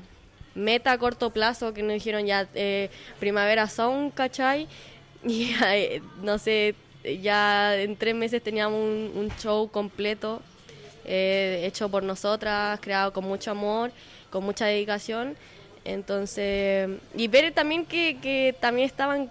meta 0.56 0.92
a 0.92 0.98
corto 0.98 1.30
plazo 1.30 1.74
que 1.74 1.84
nos 1.84 1.94
dijeron 1.94 2.26
ya 2.26 2.48
eh, 2.56 2.90
primavera 3.20 3.68
son, 3.68 4.12
¿cachai? 4.12 4.68
Y 5.26 5.52
eh, 5.64 6.02
no 6.22 6.38
sé, 6.38 6.76
ya 7.22 7.76
en 7.76 7.98
tres 7.98 8.14
meses 8.14 8.42
teníamos 8.42 8.80
un, 8.80 9.12
un 9.16 9.32
show 9.38 9.70
completo 9.70 10.42
eh, 11.08 11.62
hecho 11.64 11.88
por 11.90 12.04
nosotras, 12.04 12.80
creado 12.82 13.14
con 13.14 13.24
mucho 13.24 13.52
amor, 13.52 13.92
con 14.30 14.44
mucha 14.44 14.66
dedicación. 14.66 15.38
Entonces, 15.88 16.90
y 17.16 17.28
ver 17.30 17.54
también 17.54 17.86
que, 17.86 18.18
que 18.22 18.56
también 18.60 18.88
estaban 18.88 19.30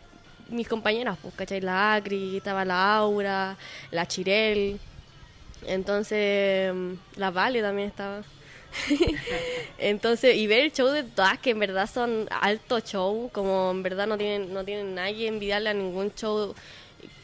mis 0.48 0.68
compañeras, 0.68 1.18
pues, 1.20 1.34
¿cachai? 1.34 1.60
La 1.60 1.94
Acri, 1.96 2.38
estaba 2.38 2.64
la 2.64 2.96
Aura, 2.96 3.56
la 3.90 4.06
Chirel. 4.06 4.80
Entonces, 5.66 6.72
la 7.16 7.30
Vale 7.30 7.62
también 7.62 7.88
estaba. 7.88 8.22
Entonces, 9.78 10.36
y 10.36 10.46
ver 10.46 10.60
el 10.60 10.72
show 10.72 10.88
de 10.88 11.02
todas 11.02 11.38
que 11.38 11.50
en 11.50 11.58
verdad 11.58 11.88
son 11.92 12.28
alto 12.40 12.80
show, 12.80 13.30
como 13.32 13.70
en 13.70 13.82
verdad 13.82 14.06
no 14.06 14.16
tienen, 14.18 14.52
no 14.52 14.64
tienen 14.64 14.94
nadie 14.94 15.28
envidiarle 15.28 15.70
a 15.70 15.74
ningún 15.74 16.12
show 16.14 16.54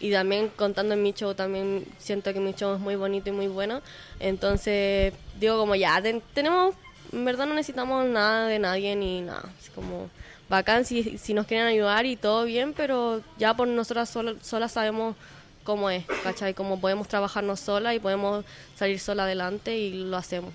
y 0.00 0.10
también 0.12 0.48
contando 0.56 0.94
en 0.94 1.02
mi 1.02 1.12
show, 1.12 1.34
también 1.34 1.86
siento 1.98 2.32
que 2.32 2.40
mi 2.40 2.52
show 2.54 2.74
es 2.74 2.80
muy 2.80 2.96
bonito 2.96 3.30
y 3.30 3.32
muy 3.32 3.48
bueno. 3.48 3.80
Entonces, 4.20 5.14
digo 5.40 5.58
como 5.58 5.74
ya, 5.74 6.00
ten- 6.02 6.22
tenemos, 6.34 6.74
en 7.12 7.24
verdad 7.24 7.46
no 7.46 7.54
necesitamos 7.54 8.06
nada 8.06 8.46
de 8.48 8.58
nadie 8.58 8.96
ni 8.96 9.20
nada. 9.20 9.44
Es 9.62 9.70
como 9.70 10.08
bacán 10.48 10.84
si, 10.84 11.18
si 11.18 11.34
nos 11.34 11.46
quieren 11.46 11.66
ayudar 11.66 12.06
y 12.06 12.16
todo 12.16 12.44
bien, 12.44 12.72
pero 12.74 13.22
ya 13.38 13.54
por 13.54 13.68
nosotras 13.68 14.08
sol- 14.10 14.38
solas 14.42 14.72
sabemos 14.72 15.16
cómo 15.64 15.90
es, 15.90 16.04
¿cachai? 16.24 16.54
Cómo 16.54 16.80
podemos 16.80 17.08
trabajarnos 17.08 17.60
solas 17.60 17.94
y 17.94 18.00
podemos 18.00 18.44
salir 18.76 18.98
sola 18.98 19.24
adelante 19.24 19.76
y 19.78 20.04
lo 20.04 20.16
hacemos. 20.16 20.52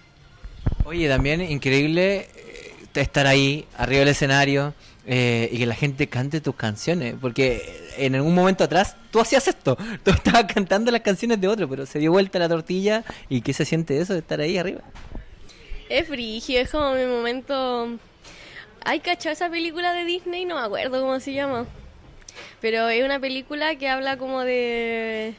Oye, 0.85 1.07
también 1.07 1.41
increíble 1.41 2.27
eh, 2.35 2.73
estar 2.95 3.25
ahí, 3.27 3.65
arriba 3.77 3.99
del 3.99 4.09
escenario, 4.09 4.73
eh, 5.05 5.47
y 5.51 5.59
que 5.59 5.65
la 5.65 5.75
gente 5.75 6.07
cante 6.07 6.41
tus 6.41 6.55
canciones, 6.55 7.15
porque 7.21 7.91
en 7.97 8.15
algún 8.15 8.35
momento 8.35 8.63
atrás 8.65 8.97
tú 9.11 9.19
hacías 9.21 9.47
esto, 9.47 9.77
tú 10.03 10.11
estabas 10.11 10.51
cantando 10.53 10.91
las 10.91 11.01
canciones 11.01 11.39
de 11.39 11.47
otro, 11.47 11.69
pero 11.69 11.85
se 11.85 11.99
dio 11.99 12.11
vuelta 12.11 12.39
la 12.39 12.49
tortilla, 12.49 13.03
y 13.29 13.41
¿qué 13.41 13.53
se 13.53 13.63
siente 13.65 13.99
eso 13.99 14.13
de 14.13 14.19
estar 14.19 14.41
ahí 14.41 14.57
arriba? 14.57 14.81
Es 15.89 16.07
frigio, 16.07 16.59
es 16.59 16.69
como 16.71 16.93
mi 16.93 17.05
momento... 17.05 17.97
Ay, 18.83 18.99
cachado 18.99 19.33
esa 19.33 19.49
película 19.49 19.93
de 19.93 20.03
Disney, 20.03 20.45
no 20.45 20.55
me 20.55 20.61
acuerdo 20.61 21.01
cómo 21.01 21.19
se 21.19 21.33
llama. 21.33 21.65
Pero 22.61 22.89
es 22.89 23.03
una 23.03 23.19
película 23.19 23.75
que 23.75 23.87
habla 23.87 24.17
como 24.17 24.41
de, 24.41 25.35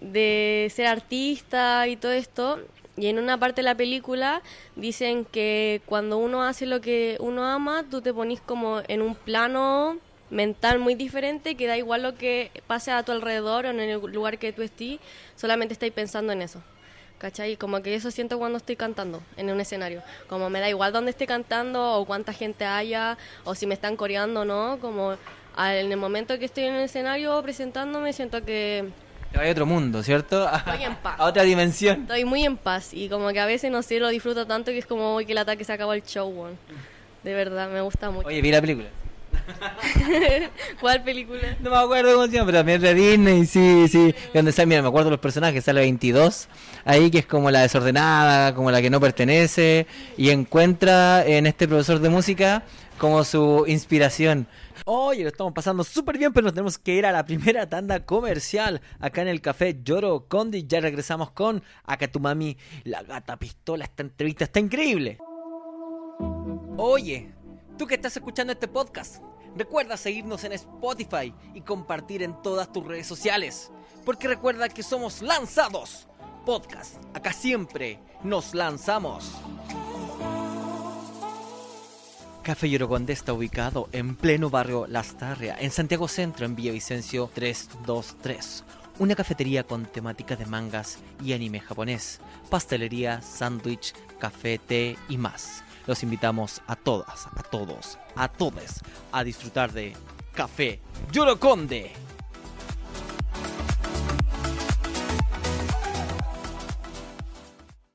de 0.00 0.70
ser 0.74 0.86
artista 0.86 1.86
y 1.88 1.96
todo 1.96 2.12
esto. 2.12 2.60
Y 2.96 3.06
en 3.06 3.18
una 3.18 3.38
parte 3.38 3.62
de 3.62 3.64
la 3.64 3.74
película 3.74 4.42
dicen 4.76 5.24
que 5.24 5.80
cuando 5.86 6.18
uno 6.18 6.44
hace 6.44 6.66
lo 6.66 6.80
que 6.80 7.16
uno 7.20 7.44
ama, 7.44 7.84
tú 7.90 8.02
te 8.02 8.14
ponís 8.14 8.40
como 8.40 8.82
en 8.86 9.02
un 9.02 9.14
plano 9.14 9.98
mental 10.30 10.78
muy 10.78 10.94
diferente, 10.94 11.56
que 11.56 11.66
da 11.66 11.76
igual 11.76 12.02
lo 12.02 12.14
que 12.16 12.50
pase 12.66 12.90
a 12.90 13.02
tu 13.02 13.12
alrededor 13.12 13.66
o 13.66 13.70
en 13.70 13.80
el 13.80 14.00
lugar 14.12 14.38
que 14.38 14.52
tú 14.52 14.62
estés, 14.62 14.98
solamente 15.36 15.72
estáis 15.72 15.92
pensando 15.92 16.32
en 16.32 16.42
eso. 16.42 16.62
¿Cachai? 17.22 17.56
Como 17.56 17.80
que 17.82 17.94
eso 17.94 18.10
siento 18.10 18.36
cuando 18.36 18.58
estoy 18.58 18.74
cantando 18.74 19.22
en 19.36 19.48
un 19.48 19.60
escenario. 19.60 20.02
Como 20.28 20.50
me 20.50 20.58
da 20.58 20.68
igual 20.68 20.92
dónde 20.92 21.12
esté 21.12 21.24
cantando 21.24 21.92
o 21.94 22.04
cuánta 22.04 22.32
gente 22.32 22.64
haya 22.64 23.16
o 23.44 23.54
si 23.54 23.64
me 23.64 23.74
están 23.74 23.96
coreando 23.96 24.40
o 24.40 24.44
no. 24.44 24.78
Como 24.80 25.12
en 25.56 25.92
el 25.92 25.96
momento 25.96 26.36
que 26.40 26.46
estoy 26.46 26.64
en 26.64 26.74
el 26.74 26.82
escenario 26.82 27.40
presentándome 27.40 28.12
siento 28.12 28.44
que 28.44 28.88
Te 29.30 29.38
va 29.38 29.44
a 29.44 29.50
otro 29.52 29.66
mundo, 29.66 30.02
¿cierto? 30.02 30.48
A, 30.48 30.56
Estoy 30.56 30.82
en 30.90 30.96
paz. 30.96 31.14
a 31.20 31.24
otra 31.26 31.44
dimensión. 31.44 32.00
estoy 32.02 32.24
muy 32.24 32.44
en 32.44 32.56
paz 32.56 32.92
y 32.92 33.08
como 33.08 33.28
que 33.30 33.38
a 33.38 33.46
veces 33.46 33.70
no 33.70 33.82
sé, 33.82 34.00
lo 34.00 34.08
disfruto 34.08 34.44
tanto 34.44 34.72
que 34.72 34.78
es 34.78 34.86
como 34.86 35.16
que 35.18 35.30
el 35.30 35.38
ataque 35.38 35.62
se 35.62 35.72
acabó 35.72 35.92
el 35.92 36.02
show, 36.02 36.28
weón. 36.28 36.58
De 37.22 37.34
verdad, 37.34 37.70
me 37.70 37.80
gusta 37.82 38.10
mucho. 38.10 38.26
Oye, 38.26 38.42
vi 38.42 38.50
la 38.50 38.60
película. 38.60 38.88
¿Cuál 40.80 41.02
película? 41.02 41.56
No 41.60 41.70
me 41.70 41.76
acuerdo 41.76 42.14
cómo 42.14 42.26
se 42.26 42.32
llama, 42.32 42.46
pero 42.46 42.58
también 42.58 42.76
es 42.76 42.82
de 42.82 42.94
Disney, 42.94 43.46
sí, 43.46 43.88
sí. 43.88 44.14
Donde 44.34 44.52
sale, 44.52 44.66
mira, 44.66 44.82
me 44.82 44.88
acuerdo 44.88 45.10
los 45.10 45.20
personajes, 45.20 45.64
sale 45.64 45.80
22, 45.80 46.48
ahí 46.84 47.10
que 47.10 47.18
es 47.18 47.26
como 47.26 47.50
la 47.50 47.62
desordenada, 47.62 48.54
como 48.54 48.70
la 48.70 48.80
que 48.80 48.90
no 48.90 49.00
pertenece, 49.00 49.86
y 50.16 50.30
encuentra 50.30 51.26
en 51.26 51.46
este 51.46 51.68
profesor 51.68 51.98
de 52.00 52.08
música 52.08 52.62
como 52.98 53.24
su 53.24 53.64
inspiración. 53.66 54.46
Oye, 54.84 55.22
lo 55.22 55.28
estamos 55.28 55.52
pasando 55.52 55.84
súper 55.84 56.18
bien, 56.18 56.32
pero 56.32 56.44
nos 56.44 56.54
tenemos 56.54 56.78
que 56.78 56.94
ir 56.94 57.06
a 57.06 57.12
la 57.12 57.24
primera 57.24 57.68
tanda 57.68 58.04
comercial 58.04 58.80
acá 58.98 59.22
en 59.22 59.28
el 59.28 59.40
café 59.40 59.80
Lloro 59.82 60.26
Condi. 60.28 60.66
Ya 60.66 60.80
regresamos 60.80 61.30
con 61.30 61.62
Akatumami, 61.84 62.56
la 62.84 63.02
gata 63.02 63.36
pistola. 63.36 63.84
Esta 63.84 64.02
entrevista 64.02 64.44
está 64.44 64.60
increíble. 64.60 65.18
Oye, 66.76 67.32
tú 67.78 67.86
que 67.86 67.94
estás 67.94 68.16
escuchando 68.16 68.52
este 68.52 68.66
podcast, 68.66 69.22
recuerda 69.56 69.96
seguirnos 69.96 70.44
en 70.44 70.52
Spotify 70.52 71.34
y 71.54 71.60
compartir 71.62 72.22
en 72.22 72.40
todas 72.42 72.72
tus 72.72 72.86
redes 72.86 73.06
sociales. 73.06 73.70
Porque 74.04 74.28
recuerda 74.28 74.68
que 74.68 74.82
somos 74.82 75.22
lanzados. 75.22 76.08
Podcast, 76.44 76.96
acá 77.14 77.32
siempre 77.32 78.00
nos 78.24 78.54
lanzamos. 78.54 79.30
Café 82.42 82.68
Yoroconde 82.68 83.12
está 83.12 83.32
ubicado 83.32 83.88
en 83.92 84.16
pleno 84.16 84.50
barrio 84.50 84.88
Las 84.88 85.16
Tarria, 85.16 85.56
en 85.60 85.70
Santiago 85.70 86.08
Centro, 86.08 86.44
en 86.44 86.56
Villavicencio 86.56 87.30
323. 87.32 88.64
Una 88.98 89.14
cafetería 89.14 89.62
con 89.62 89.86
temática 89.86 90.34
de 90.34 90.46
mangas 90.46 90.98
y 91.22 91.34
anime 91.34 91.60
japonés, 91.60 92.18
pastelería, 92.50 93.22
sándwich, 93.22 93.94
café, 94.18 94.58
té 94.58 94.96
y 95.08 95.18
más. 95.18 95.62
Los 95.86 96.02
invitamos 96.02 96.62
a 96.66 96.76
todas, 96.76 97.26
a 97.26 97.42
todos, 97.42 97.98
a 98.14 98.28
todes 98.28 98.80
a 99.10 99.24
disfrutar 99.24 99.72
de 99.72 99.94
Café 100.32 100.80
Yoroconde. 101.12 101.92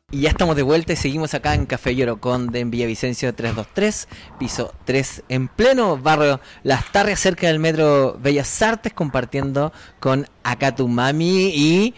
Y 0.09 0.21
ya 0.21 0.29
estamos 0.29 0.55
de 0.55 0.63
vuelta 0.63 0.93
y 0.93 0.95
seguimos 0.95 1.33
acá 1.33 1.53
en 1.53 1.65
Café 1.65 1.93
Yoroconde 1.93 2.61
en 2.61 2.71
Villavicencio 2.71 3.35
323, 3.35 4.07
piso 4.39 4.73
3, 4.85 5.23
en 5.27 5.49
pleno 5.49 5.97
barrio 5.97 6.39
Las 6.63 6.91
Tarrias, 6.93 7.19
cerca 7.19 7.47
del 7.47 7.59
metro 7.59 8.17
Bellas 8.17 8.61
Artes, 8.61 8.93
compartiendo 8.93 9.73
con 9.99 10.25
Akatumami 10.43 11.51
y 11.53 11.93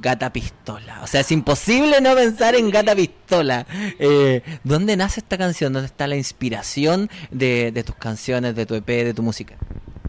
Gata 0.00 0.32
Pistola. 0.32 1.00
O 1.02 1.06
sea, 1.06 1.20
es 1.20 1.32
imposible 1.32 2.00
no 2.00 2.14
pensar 2.14 2.54
en 2.54 2.70
Gata 2.70 2.94
Pistola. 2.94 3.66
Eh, 3.98 4.42
¿Dónde 4.64 4.96
nace 4.96 5.20
esta 5.20 5.38
canción? 5.38 5.72
¿Dónde 5.72 5.86
está 5.86 6.06
la 6.06 6.16
inspiración 6.16 7.10
de, 7.30 7.82
tus 7.84 7.96
canciones, 7.96 8.54
de 8.54 8.66
tu 8.66 8.74
EP, 8.74 8.86
de 8.86 9.14
tu 9.14 9.22
música? 9.22 9.56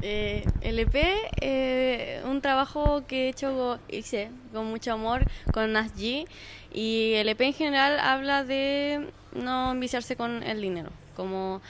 Eh, 0.01 0.45
el 0.61 0.79
EP, 0.79 0.95
eh, 1.41 2.21
un 2.25 2.41
trabajo 2.41 3.05
que 3.07 3.25
he 3.25 3.29
hecho, 3.29 3.79
hice 3.89 4.29
con 4.51 4.67
mucho 4.67 4.93
amor 4.93 5.25
con 5.53 5.73
Nas 5.73 5.95
G. 5.95 6.27
Y 6.73 7.13
el 7.13 7.29
EP 7.29 7.41
en 7.41 7.53
general 7.53 7.99
habla 7.99 8.43
de 8.43 9.07
no 9.33 9.71
enviciarse 9.71 10.15
con 10.15 10.43
el 10.43 10.61
dinero. 10.61 10.89
Como 11.15 11.61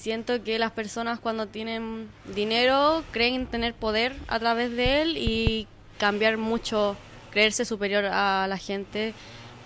siento 0.00 0.42
que 0.42 0.58
las 0.58 0.72
personas 0.72 1.20
cuando 1.20 1.46
tienen 1.46 2.08
dinero 2.34 3.04
creen 3.10 3.46
tener 3.46 3.74
poder 3.74 4.14
a 4.28 4.38
través 4.38 4.74
de 4.74 5.02
él 5.02 5.16
y 5.18 5.68
cambiar 5.98 6.38
mucho, 6.38 6.96
creerse 7.30 7.64
superior 7.64 8.04
a 8.06 8.46
la 8.48 8.58
gente 8.58 9.14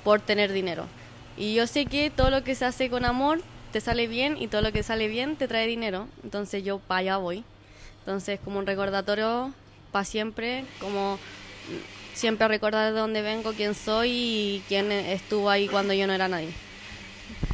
por 0.03 0.21
tener 0.21 0.53
dinero. 0.53 0.87
Y 1.37 1.55
yo 1.55 1.67
sé 1.67 1.87
que 1.87 2.11
todo 2.11 2.31
lo 2.31 2.45
que 2.45 2.55
se 2.55 2.65
hace 2.65 2.91
con 2.91 3.05
amor 3.05 3.41
te 3.73 3.81
sale 3.81 4.07
bien 4.07 4.37
y 4.41 4.47
todo 4.47 4.63
lo 4.63 4.73
que 4.73 4.83
sale 4.83 5.09
bien 5.09 5.37
te 5.37 5.49
trae 5.49 5.67
dinero. 5.67 6.07
Entonces 6.23 6.63
yo 6.63 6.79
para 6.79 7.01
allá 7.01 7.17
voy. 7.17 7.45
Entonces, 8.01 8.39
como 8.45 8.59
un 8.59 8.67
recordatorio 8.67 9.53
para 9.91 10.05
siempre, 10.05 10.65
como 10.79 11.19
siempre 12.13 12.47
recordar 12.49 12.93
de 12.93 12.99
dónde 12.99 13.23
vengo, 13.23 13.53
quién 13.53 13.75
soy 13.75 14.11
y 14.11 14.65
quién 14.69 14.93
estuvo 14.93 15.51
ahí 15.51 15.69
cuando 15.69 15.95
yo 15.95 16.07
no 16.07 16.13
era 16.13 16.29
nadie. 16.29 16.51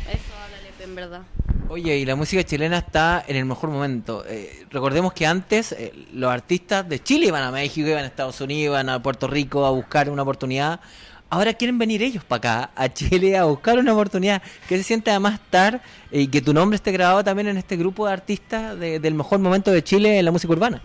Eso 0.09 0.69
EP 0.69 0.81
en 0.85 0.95
verdad. 0.95 1.23
Oye, 1.73 1.99
y 1.99 2.05
la 2.05 2.17
música 2.17 2.43
chilena 2.43 2.79
está 2.79 3.25
en 3.29 3.37
el 3.37 3.45
mejor 3.45 3.71
momento. 3.71 4.25
Eh, 4.27 4.67
recordemos 4.71 5.13
que 5.13 5.25
antes 5.25 5.71
eh, 5.71 5.93
los 6.13 6.29
artistas 6.29 6.89
de 6.89 7.01
Chile 7.01 7.27
iban 7.27 7.45
a 7.45 7.53
México, 7.53 7.89
iban 7.89 8.03
a 8.03 8.07
Estados 8.09 8.41
Unidos, 8.41 8.73
iban 8.73 8.89
a 8.89 9.01
Puerto 9.01 9.29
Rico 9.29 9.65
a 9.65 9.71
buscar 9.71 10.11
una 10.11 10.23
oportunidad. 10.23 10.81
Ahora 11.29 11.55
quieren 11.55 11.79
venir 11.79 12.03
ellos 12.03 12.25
para 12.25 12.39
acá, 12.65 12.71
a 12.75 12.89
Chile, 12.93 13.37
a 13.39 13.45
buscar 13.45 13.79
una 13.79 13.93
oportunidad. 13.93 14.43
Que 14.69 14.79
se 14.79 14.83
siente 14.83 15.11
además 15.13 15.35
estar 15.35 15.81
y 16.11 16.27
que 16.27 16.41
tu 16.43 16.53
nombre 16.53 16.75
esté 16.75 16.91
grabado 16.91 17.23
también 17.23 17.47
en 17.47 17.57
este 17.57 17.77
grupo 17.77 18.05
de 18.09 18.15
artistas 18.15 18.77
de- 18.77 18.99
del 18.99 19.15
mejor 19.15 19.39
momento 19.39 19.71
de 19.71 19.85
Chile 19.85 20.19
en 20.19 20.25
la 20.25 20.33
música 20.33 20.53
urbana. 20.53 20.83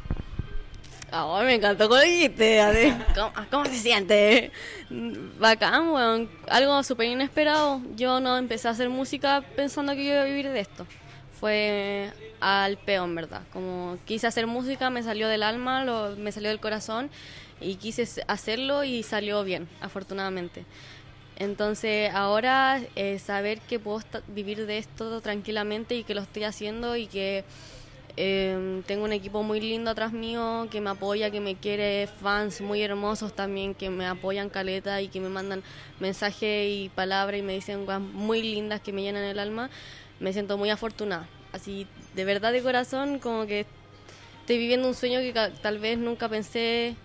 Ah, 1.12 1.42
me 1.44 1.56
encantó 1.56 1.88
con 1.88 2.02
dijiste, 2.02 2.60
¿Cómo, 3.16 3.32
cómo 3.50 3.66
se 3.66 3.78
siente? 3.78 4.52
Bacán, 5.40 5.90
weón. 5.90 6.30
Algo 6.50 6.84
súper 6.84 7.08
inesperado. 7.08 7.82
Yo 7.96 8.20
no 8.20 8.38
empecé 8.38 8.68
a 8.68 8.72
hacer 8.72 8.90
música 8.90 9.44
pensando 9.56 9.94
que 9.94 10.06
yo 10.06 10.12
iba 10.14 10.22
a 10.22 10.26
vivir 10.26 10.50
de 10.50 10.60
esto. 10.60 10.86
Fue 11.40 12.12
al 12.40 12.78
peón, 12.78 13.16
¿verdad? 13.16 13.42
Como 13.54 13.98
quise 14.06 14.28
hacer 14.28 14.48
música, 14.48 14.90
me 14.90 15.04
salió 15.04 15.28
del 15.28 15.44
alma, 15.44 15.86
me 16.18 16.32
salió 16.32 16.50
del 16.50 16.60
corazón 16.60 17.10
y 17.62 17.76
quise 17.76 18.08
hacerlo 18.28 18.84
y 18.84 19.04
salió 19.04 19.44
bien, 19.44 19.68
afortunadamente. 19.82 20.66
Entonces 21.38 22.14
ahora 22.14 22.82
eh, 22.96 23.20
saber 23.20 23.60
que 23.62 23.80
puedo 23.80 24.02
vivir 24.28 24.66
de 24.66 24.78
esto 24.78 25.22
tranquilamente 25.22 25.96
y 25.96 26.04
que 26.04 26.16
lo 26.16 26.22
estoy 26.22 26.44
haciendo 26.44 26.96
y 26.96 27.08
que 27.08 27.44
eh, 28.18 28.82
tengo 28.88 29.04
un 29.04 29.12
equipo 29.12 29.44
muy 29.44 29.60
lindo 29.60 29.92
atrás 29.92 30.14
mío 30.14 30.68
que 30.72 30.80
me 30.80 30.90
apoya, 30.90 31.32
que 31.32 31.42
me 31.42 31.56
quiere, 31.56 32.08
fans 32.08 32.62
muy 32.62 32.82
hermosos 32.82 33.34
también 33.34 33.76
que 33.76 33.90
me 33.90 34.06
apoyan 34.06 34.50
caleta 34.50 35.02
y 35.02 35.10
que 35.10 35.20
me 35.20 35.30
mandan 35.30 35.64
mensajes 36.00 36.70
y 36.70 36.90
palabras 36.96 37.40
y 37.40 37.44
me 37.44 37.54
dicen 37.54 37.86
cosas 37.86 38.02
muy 38.02 38.42
lindas 38.42 38.80
que 38.82 38.94
me 38.94 39.02
llenan 39.02 39.24
el 39.24 39.40
alma. 39.40 39.70
Me 40.20 40.32
siento 40.32 40.58
muy 40.58 40.70
afortunada. 40.70 41.28
Así, 41.52 41.88
de 42.14 42.26
verdad 42.26 42.54
de 42.54 42.62
corazón, 42.62 43.20
como 43.20 43.46
que 43.46 43.66
estoy 44.42 44.58
viviendo 44.58 44.88
un 44.88 44.94
sueño 44.94 45.20
que 45.20 45.34
tal 45.62 45.80
vez 45.80 45.98
nunca 45.98 46.30
pensé 46.30 46.96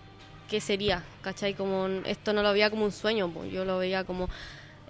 que 0.49 0.61
sería, 0.61 1.03
¿cachai? 1.21 1.53
Como 1.53 1.87
esto 2.05 2.33
no 2.33 2.43
lo 2.43 2.51
veía 2.51 2.69
como 2.69 2.85
un 2.85 2.91
sueño, 2.91 3.31
yo 3.51 3.65
lo 3.65 3.77
veía 3.77 4.03
como 4.03 4.29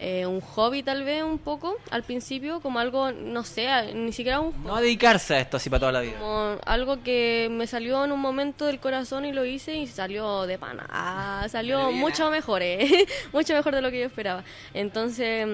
eh, 0.04 0.26
un 0.26 0.42
hobby 0.42 0.82
tal 0.82 1.04
vez 1.04 1.22
un 1.22 1.38
poco 1.38 1.78
al 1.92 2.02
principio, 2.02 2.60
como 2.60 2.80
algo, 2.80 3.12
no 3.12 3.44
sé, 3.44 3.94
ni 3.94 4.12
siquiera 4.12 4.40
un 4.40 4.52
No 4.64 4.76
a 4.76 4.82
dedicarse 4.82 5.36
a 5.36 5.40
esto 5.42 5.58
así 5.58 5.70
para 5.70 5.82
toda 5.82 5.92
la 5.92 6.02
vida. 6.02 6.18
como 6.18 6.58
algo 6.66 7.04
que 7.04 7.50
me 7.52 7.68
salió 7.68 8.04
en 8.04 8.12
un 8.12 8.20
momento 8.20 8.66
del 8.66 8.80
corazón 8.80 9.26
y 9.26 9.32
lo 9.32 9.46
hice 9.46 9.76
y 9.76 9.86
salió 9.86 10.48
de 10.48 10.58
pana. 10.58 10.88
Ah, 10.90 11.46
salió 11.50 11.92
mucho 11.92 12.32
mejor, 12.32 12.64
eh. 12.64 13.06
mucho 13.32 13.54
mejor 13.54 13.76
de 13.76 13.84
lo 13.84 13.92
que 13.92 14.00
yo 14.00 14.08
esperaba. 14.08 14.44
Entonces, 14.74 15.48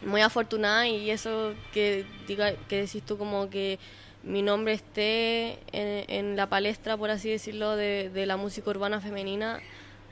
muy 0.00 0.20
afortunada 0.20 0.86
y 0.86 1.10
eso 1.10 1.52
que 1.72 2.06
diga 2.28 2.52
que 2.68 2.82
decís 2.82 3.02
tú 3.02 3.18
como 3.18 3.50
que 3.50 3.80
mi 4.22 4.42
nombre 4.42 4.74
esté 4.74 5.58
en, 5.72 6.04
en 6.08 6.36
la 6.36 6.48
palestra, 6.48 6.96
por 6.96 7.10
así 7.10 7.30
decirlo, 7.30 7.74
de, 7.74 8.10
de 8.10 8.26
la 8.26 8.36
música 8.36 8.70
urbana 8.70 9.00
femenina, 9.00 9.58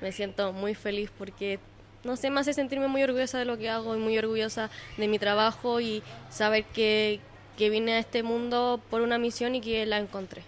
me 0.00 0.10
siento 0.10 0.52
muy 0.52 0.74
feliz 0.74 1.12
porque 1.16 1.60
no 2.04 2.16
sé, 2.16 2.30
me 2.30 2.40
hace 2.40 2.52
sentirme 2.52 2.88
muy 2.88 3.02
orgullosa 3.02 3.38
de 3.38 3.44
lo 3.44 3.58
que 3.58 3.68
hago 3.68 3.96
y 3.96 3.98
muy 3.98 4.16
orgullosa 4.18 4.70
de 4.96 5.08
mi 5.08 5.18
trabajo 5.18 5.80
y 5.80 6.02
saber 6.30 6.64
que, 6.64 7.20
que 7.56 7.70
vine 7.70 7.94
a 7.94 7.98
este 7.98 8.22
mundo 8.22 8.80
por 8.90 9.00
una 9.00 9.18
misión 9.18 9.54
y 9.54 9.60
que 9.60 9.84
la 9.86 9.98
encontré. 9.98 10.42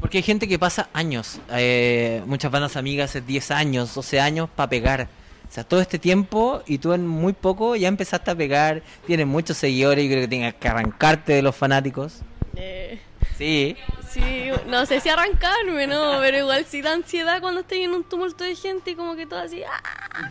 Porque 0.00 0.18
hay 0.18 0.22
gente 0.22 0.46
que 0.46 0.58
pasa 0.58 0.88
años, 0.92 1.40
eh, 1.50 2.22
muchas 2.26 2.50
bandas 2.50 2.76
amigas 2.76 3.10
hace 3.10 3.20
10 3.20 3.50
años, 3.50 3.94
12 3.94 4.20
años 4.20 4.48
para 4.54 4.70
pegar. 4.70 5.08
O 5.48 5.52
sea, 5.52 5.64
todo 5.64 5.80
este 5.80 5.98
tiempo 5.98 6.62
y 6.66 6.78
tú 6.78 6.92
en 6.92 7.06
muy 7.06 7.32
poco 7.32 7.74
ya 7.74 7.88
empezaste 7.88 8.30
a 8.30 8.34
pegar, 8.34 8.82
tienes 9.06 9.26
muchos 9.26 9.56
seguidores 9.56 10.04
y 10.04 10.08
creo 10.08 10.20
que 10.20 10.28
tienes 10.28 10.54
que 10.54 10.68
arrancarte 10.68 11.32
de 11.32 11.42
los 11.42 11.56
fanáticos. 11.56 12.20
Eh, 12.54 13.00
Sí. 13.36 13.76
sí, 14.10 14.50
no 14.66 14.84
sé 14.86 15.00
si 15.00 15.08
arrancarme, 15.08 15.86
¿no? 15.86 16.18
Pero 16.20 16.38
igual 16.38 16.64
sí 16.66 16.82
da 16.82 16.92
ansiedad 16.92 17.40
cuando 17.40 17.60
estoy 17.60 17.82
en 17.82 17.92
un 17.92 18.04
tumulto 18.04 18.42
de 18.44 18.56
gente 18.56 18.90
y 18.92 18.94
como 18.94 19.14
que 19.14 19.26
todo 19.26 19.40
así... 19.40 19.62
¡ah! 19.62 20.30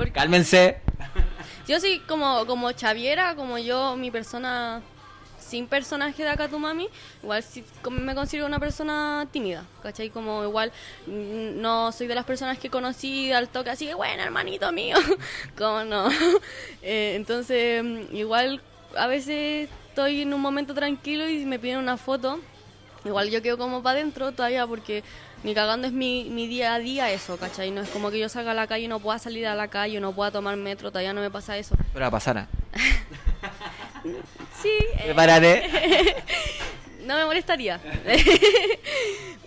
Porque 0.00 0.12
Cálmense. 0.12 0.78
yo 1.68 1.78
soy 1.78 1.98
como, 1.98 2.46
como 2.46 2.72
Chaviera, 2.72 3.36
como 3.36 3.58
yo, 3.58 3.96
mi 3.96 4.10
persona 4.10 4.80
sin 5.38 5.66
personaje 5.66 6.22
de 6.22 6.30
Akatumami, 6.30 6.88
igual 7.22 7.42
sí 7.42 7.62
como 7.82 7.98
me 7.98 8.14
considero 8.14 8.46
una 8.46 8.58
persona 8.58 9.28
tímida, 9.30 9.66
¿cachai? 9.82 10.08
Como 10.08 10.42
igual 10.42 10.72
mm, 11.06 11.60
no 11.60 11.92
soy 11.92 12.06
de 12.06 12.14
las 12.14 12.24
personas 12.24 12.58
que 12.58 12.70
conocí 12.70 13.30
al 13.30 13.50
toque 13.50 13.68
así 13.68 13.86
que 13.86 13.92
bueno, 13.92 14.22
hermanito 14.22 14.72
mío, 14.72 14.96
como 15.58 15.84
no. 15.84 16.08
Eh, 16.82 17.12
entonces, 17.16 17.84
mm, 17.84 18.16
igual 18.16 18.62
a 18.96 19.06
veces 19.06 19.68
estoy 19.90 20.22
en 20.22 20.32
un 20.32 20.40
momento 20.40 20.72
tranquilo 20.72 21.28
y 21.28 21.44
me 21.44 21.58
piden 21.58 21.76
una 21.76 21.98
foto, 21.98 22.40
igual 23.04 23.30
yo 23.30 23.42
quedo 23.42 23.56
como 23.58 23.82
para 23.82 23.98
adentro 23.98 24.32
todavía 24.32 24.66
porque 24.66 25.02
ni 25.42 25.54
cagando 25.54 25.86
es 25.86 25.92
mi, 25.92 26.24
mi 26.30 26.46
día 26.46 26.74
a 26.74 26.78
día 26.78 27.10
eso, 27.10 27.36
¿cachai? 27.38 27.70
No 27.70 27.80
es 27.80 27.88
como 27.88 28.10
que 28.10 28.18
yo 28.18 28.28
salga 28.28 28.50
a 28.50 28.54
la 28.54 28.66
calle 28.66 28.84
y 28.84 28.88
no 28.88 29.00
pueda 29.00 29.18
salir 29.18 29.46
a 29.46 29.54
la 29.54 29.68
calle, 29.68 29.98
no 30.00 30.12
pueda 30.12 30.30
tomar 30.30 30.56
metro, 30.56 30.90
todavía 30.90 31.12
no 31.12 31.20
me 31.22 31.30
pasa 31.30 31.56
eso. 31.56 31.74
Pero 31.92 32.06
a 32.06 32.10
pasar. 32.10 32.38
¿ah? 32.38 32.46
Sí, 34.60 34.68
eh, 34.98 35.02
Prepárate. 35.04 36.14
no 37.06 37.16
me 37.16 37.24
molestaría. 37.24 37.80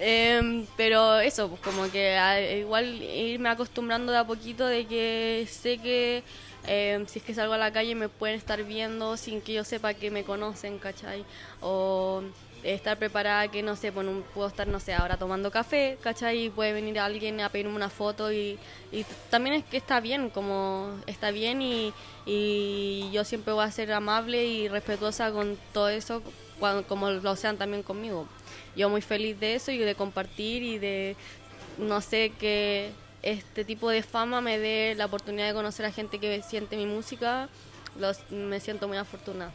Em, 0.06 0.66
pero 0.76 1.20
eso, 1.20 1.48
pues 1.50 1.62
como 1.62 1.90
que 1.90 2.18
a- 2.18 2.42
igual 2.58 3.02
irme 3.02 3.48
acostumbrando 3.48 4.12
de 4.12 4.18
a 4.18 4.26
poquito 4.26 4.66
de 4.66 4.86
que 4.86 5.48
sé 5.50 5.78
que 5.78 6.24
em, 6.68 7.06
si 7.08 7.20
es 7.20 7.26
que 7.26 7.34
salgo 7.34 7.54
a 7.54 7.58
la 7.58 7.72
calle 7.72 7.96
me 7.96 8.10
pueden 8.10 8.36
estar 8.36 8.62
viendo 8.64 9.16
sin 9.16 9.40
que 9.40 9.54
yo 9.54 9.64
sepa 9.64 9.94
que 9.94 10.12
me 10.12 10.24
conocen, 10.26 10.78
¿cachai? 10.80 11.24
O 11.62 12.22
estar 12.64 12.98
preparada 12.98 13.48
que, 13.50 13.62
no 13.62 13.76
sé, 13.76 13.92
pues, 13.92 14.08
un- 14.08 14.24
puedo 14.34 14.48
estar, 14.48 14.68
no 14.68 14.80
sé, 14.80 14.94
ahora 14.94 15.18
tomando 15.18 15.52
café, 15.52 15.98
¿cachai? 16.02 16.46
Y 16.46 16.50
puede 16.50 16.74
venir 16.74 17.00
alguien 17.00 17.42
a 17.42 17.50
pedirme 17.50 17.76
una 17.76 17.90
foto 17.90 18.32
y, 18.32 18.58
también 19.30 19.56
es 19.56 19.66
que 19.66 19.78
está 19.78 20.00
bien, 20.00 20.30
como 20.30 20.98
está 21.08 21.32
bien 21.32 21.62
y, 21.62 21.94
yo 23.12 23.24
siempre 23.24 23.54
voy 23.54 23.66
a 23.66 23.72
ser 23.72 23.92
amable 23.92 24.46
y 24.46 24.68
respetuosa 24.70 25.32
con 25.32 25.58
todo 25.74 25.90
eso, 25.90 26.22
cuando, 26.60 26.88
como 26.88 27.10
lo 27.12 27.36
sean 27.36 27.58
también 27.58 27.84
conmigo. 27.84 28.28
Yo 28.76 28.90
muy 28.90 29.02
feliz 29.02 29.40
de 29.40 29.56
eso 29.56 29.72
y 29.72 29.78
de 29.78 29.96
compartir 29.96 30.64
y 30.64 30.78
de, 30.80 31.16
no 31.78 32.02
sé, 32.02 32.32
que 32.40 32.92
este 33.22 33.66
tipo 33.66 33.90
de 33.90 34.04
fama 34.04 34.42
me 34.42 34.60
dé 34.60 34.96
la 34.96 35.06
oportunidad 35.06 35.48
de 35.48 35.54
conocer 35.54 35.86
a 35.86 35.92
gente 35.92 36.20
que 36.20 36.42
siente 36.44 36.76
mi 36.78 36.86
música, 36.86 37.50
me 38.30 38.60
siento 38.60 38.88
muy 38.88 38.98
afortunada. 38.98 39.52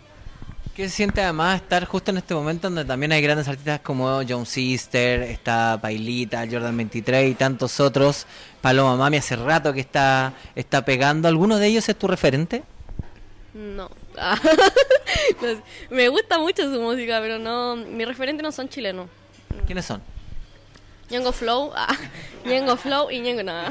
¿Qué 0.79 0.89
se 0.89 0.95
siente 0.95 1.21
además 1.21 1.61
estar 1.61 1.85
justo 1.87 2.13
en 2.13 2.19
este 2.19 2.35
momento 2.35 2.69
donde 2.69 2.85
también 2.85 3.11
hay 3.11 3.21
grandes 3.21 3.49
artistas 3.49 3.81
como 3.81 4.21
John 4.29 4.47
Sister, 4.47 5.23
está 5.23 5.77
Pailita, 5.83 6.47
Jordan 6.49 6.77
23 6.77 7.33
y 7.33 7.35
tantos 7.35 7.81
otros? 7.81 8.27
Paloma 8.61 8.95
Mami 8.95 9.17
hace 9.17 9.35
rato 9.35 9.73
que 9.73 9.81
está, 9.81 10.35
está 10.55 10.85
pegando. 10.85 11.27
¿Alguno 11.27 11.59
de 11.59 11.67
ellos 11.67 11.89
es 11.89 11.99
tu 11.99 12.07
referente? 12.07 12.63
No. 13.55 13.91
Me 15.91 16.09
gusta 16.11 16.39
mucho 16.39 16.63
su 16.73 16.81
música, 16.81 17.19
pero 17.21 17.41
no, 17.41 17.75
mi 17.75 18.05
referente 18.05 18.45
no 18.45 18.53
son 18.53 18.69
chilenos. 18.69 19.09
¿Quiénes 19.67 19.85
son? 19.85 20.01
Ñengo 21.11 21.33
Flow, 21.33 21.73
ah, 21.75 21.97
Ñengo 22.47 22.77
Flow 22.77 23.11
y 23.11 23.19
Ñengo 23.19 23.43
nada. 23.43 23.69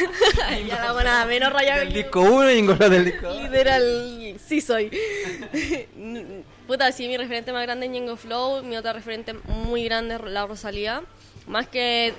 ya 0.68 0.84
la 0.84 0.92
buena, 0.92 1.24
menos 1.24 1.52
rayada 1.52 1.80
Del 1.80 1.92
disco 1.92 2.20
1 2.20 2.52
y 2.52 2.54
ninguno 2.56 2.88
del 2.88 3.04
disco. 3.04 3.30
Literal, 3.32 4.36
sí 4.44 4.60
soy. 4.60 4.90
Puta, 6.66 6.92
sí, 6.92 7.08
mi 7.08 7.16
referente 7.16 7.52
más 7.52 7.62
grande 7.62 7.86
es 7.86 7.92
Ñengo 7.92 8.16
Flow, 8.16 8.62
mi 8.62 8.76
otra 8.76 8.92
referente 8.92 9.34
muy 9.34 9.84
grande 9.84 10.14
es 10.14 10.20
la 10.22 10.46
Rosalía. 10.46 11.02
Más 11.46 11.68
que 11.68 12.14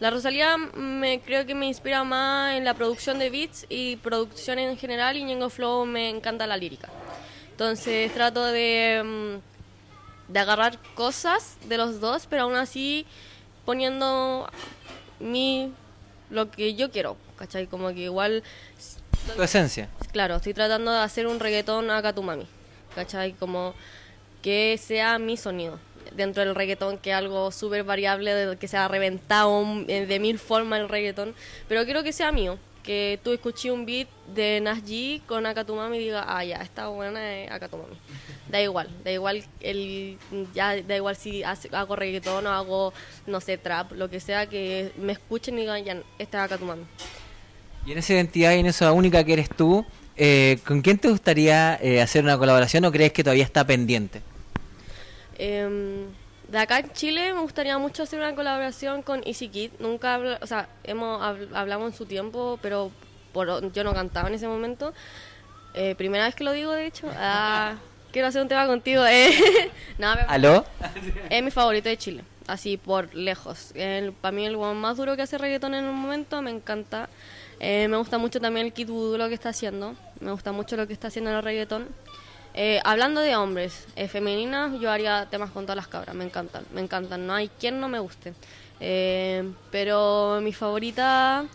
la 0.00 0.10
Rosalía 0.10 0.56
me 0.56 1.20
creo 1.20 1.46
que 1.46 1.54
me 1.54 1.66
inspira 1.66 2.04
más 2.04 2.56
en 2.56 2.64
la 2.64 2.74
producción 2.74 3.18
de 3.18 3.30
beats 3.30 3.66
y 3.68 3.96
producción 3.96 4.58
en 4.58 4.76
general 4.76 5.16
y 5.16 5.24
Ñengo 5.24 5.50
Flow 5.50 5.84
me 5.84 6.08
encanta 6.08 6.46
la 6.46 6.56
lírica. 6.56 6.88
Entonces 7.50 8.12
trato 8.12 8.44
de, 8.44 9.02
mm, 9.04 10.32
de 10.32 10.38
agarrar 10.38 10.78
cosas 10.94 11.56
de 11.68 11.76
los 11.76 12.00
dos, 12.00 12.26
pero 12.28 12.42
aún 12.42 12.56
así 12.56 13.06
poniendo 13.64 14.48
mi 15.20 15.72
lo 16.32 16.50
que 16.50 16.74
yo 16.74 16.90
quiero, 16.90 17.16
¿cachai? 17.36 17.66
Como 17.66 17.88
que 17.88 18.00
igual 18.00 18.42
Tu 19.36 19.42
esencia. 19.42 19.88
Claro, 20.12 20.36
estoy 20.36 20.54
tratando 20.54 20.90
de 20.90 20.98
hacer 20.98 21.26
un 21.26 21.38
reggaetón 21.38 21.90
a 21.90 22.02
Katumami, 22.02 22.46
¿cachai? 22.94 23.32
Como 23.34 23.74
que 24.42 24.78
sea 24.78 25.18
mi 25.18 25.36
sonido 25.36 25.78
dentro 26.16 26.44
del 26.44 26.54
reggaetón, 26.54 26.98
que 26.98 27.10
es 27.10 27.16
algo 27.16 27.52
súper 27.52 27.84
variable, 27.84 28.34
de 28.34 28.56
que 28.56 28.68
sea 28.68 28.88
reventado 28.88 29.64
eh, 29.88 30.06
de 30.06 30.18
mil 30.18 30.38
formas 30.38 30.80
el 30.80 30.88
reggaetón, 30.88 31.34
pero 31.68 31.84
quiero 31.84 32.02
que 32.02 32.12
sea 32.12 32.32
mío, 32.32 32.58
que 32.82 33.20
tú 33.22 33.32
escuché 33.32 33.70
un 33.70 33.86
beat 33.86 34.08
de 34.34 34.60
G 34.84 35.22
con 35.26 35.46
Akatumami 35.46 35.96
y 35.98 36.00
diga, 36.00 36.24
ah, 36.26 36.44
ya, 36.44 36.56
esta 36.56 36.88
buena 36.88 37.34
es 37.36 37.50
Akatumami. 37.50 37.96
Da 38.50 38.60
igual, 38.60 38.88
da 39.04 39.10
igual, 39.12 39.44
el, 39.60 40.18
ya 40.54 40.80
da 40.82 40.96
igual 40.96 41.16
si 41.16 41.42
hace- 41.44 41.68
hago 41.74 41.94
reggaetón 41.96 42.46
o 42.46 42.50
hago, 42.50 42.92
no 43.26 43.40
sé, 43.40 43.56
trap, 43.58 43.92
lo 43.92 44.10
que 44.10 44.20
sea, 44.20 44.46
que 44.48 44.92
me 44.98 45.12
escuchen 45.12 45.56
y 45.58 45.62
digan, 45.62 45.84
ya, 45.84 46.02
esta 46.18 46.38
es 46.38 46.44
Akatumami. 46.52 46.84
Y 47.86 47.92
en 47.92 47.98
esa 47.98 48.12
identidad 48.14 48.52
y 48.54 48.58
en 48.60 48.66
esa 48.66 48.92
única 48.92 49.24
que 49.24 49.32
eres 49.32 49.48
tú, 49.48 49.84
eh, 50.16 50.58
¿con 50.66 50.82
quién 50.82 50.98
te 50.98 51.08
gustaría 51.08 51.78
eh, 51.82 52.00
hacer 52.02 52.22
una 52.24 52.36
colaboración 52.38 52.84
o 52.84 52.92
crees 52.92 53.12
que 53.12 53.24
todavía 53.24 53.44
está 53.44 53.66
pendiente? 53.66 54.22
Em, 55.38 56.06
de 56.52 56.58
acá 56.58 56.78
en 56.78 56.92
Chile 56.92 57.32
me 57.34 57.40
gustaría 57.40 57.76
mucho 57.78 58.02
hacer 58.04 58.20
una 58.20 58.34
colaboración 58.34 59.02
con 59.02 59.22
Easy 59.26 59.48
Kid. 59.48 59.70
Nunca, 59.80 60.20
o 60.40 60.46
sea, 60.46 60.68
hemos 60.84 61.20
habl- 61.20 61.48
hablamos 61.54 61.90
en 61.92 61.96
su 61.96 62.06
tiempo, 62.06 62.58
pero 62.62 62.90
por, 63.32 63.72
yo 63.72 63.82
no 63.84 63.94
cantaba 63.94 64.28
en 64.28 64.34
ese 64.34 64.46
momento. 64.46 64.92
Eh, 65.74 65.94
primera 65.96 66.26
vez 66.26 66.34
que 66.34 66.44
lo 66.44 66.52
digo, 66.52 66.72
de 66.72 66.86
hecho. 66.86 67.08
Ah, 67.16 67.76
quiero 68.12 68.28
hacer 68.28 68.42
un 68.42 68.48
tema 68.48 68.66
contigo. 68.66 69.04
Eh. 69.06 69.30
no, 69.98 70.14
me- 70.14 70.20
¿Aló? 70.28 70.64
es 71.30 71.42
mi 71.42 71.50
favorito 71.50 71.88
de 71.88 71.96
Chile, 71.96 72.22
así 72.46 72.76
por 72.76 73.14
lejos. 73.14 73.72
para 74.20 74.32
mí 74.32 74.44
el 74.46 74.54
weón 74.56 74.78
más 74.78 74.98
duro 74.98 75.16
que 75.16 75.22
hace 75.22 75.38
reggaetón 75.38 75.74
en 75.74 75.86
un 75.86 75.94
momento, 75.96 76.42
me 76.42 76.50
encanta. 76.50 77.08
Eh, 77.60 77.86
me 77.88 77.96
gusta 77.96 78.18
mucho 78.18 78.40
también 78.40 78.66
el 78.66 78.72
Kid 78.72 78.88
Voodoo 78.88 79.16
lo 79.16 79.28
que 79.28 79.34
está 79.34 79.48
haciendo. 79.50 79.94
Me 80.20 80.32
gusta 80.32 80.52
mucho 80.52 80.76
lo 80.76 80.86
que 80.86 80.92
está 80.92 81.08
haciendo 81.08 81.30
en 81.30 81.36
el 81.38 81.42
reggaetón. 81.42 81.88
Eh, 82.54 82.80
hablando 82.84 83.22
de 83.22 83.34
hombres, 83.34 83.86
eh, 83.96 84.08
femeninas, 84.08 84.78
yo 84.78 84.90
haría 84.90 85.26
temas 85.30 85.50
con 85.50 85.64
todas 85.64 85.76
las 85.76 85.88
cabras, 85.88 86.14
me 86.14 86.24
encantan, 86.24 86.64
me 86.74 86.82
encantan, 86.82 87.26
no 87.26 87.34
hay 87.34 87.48
quien 87.48 87.80
no 87.80 87.88
me 87.88 87.98
guste. 87.98 88.34
Eh, 88.78 89.50
pero 89.70 90.40
mi 90.42 90.52
favorita, 90.52 91.46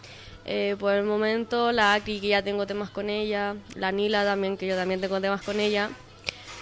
eh, 0.45 0.75
por 0.79 0.93
el 0.93 1.03
momento, 1.03 1.71
la 1.71 1.93
Acri, 1.93 2.19
que 2.19 2.29
ya 2.29 2.41
tengo 2.41 2.65
temas 2.65 2.89
con 2.89 3.12
ella, 3.12 3.55
la 3.75 3.91
Nila 3.91 4.23
también, 4.25 4.57
que 4.57 4.65
yo 4.65 4.75
también 4.75 4.99
tengo 4.99 5.21
temas 5.21 5.43
con 5.43 5.60
ella. 5.60 5.89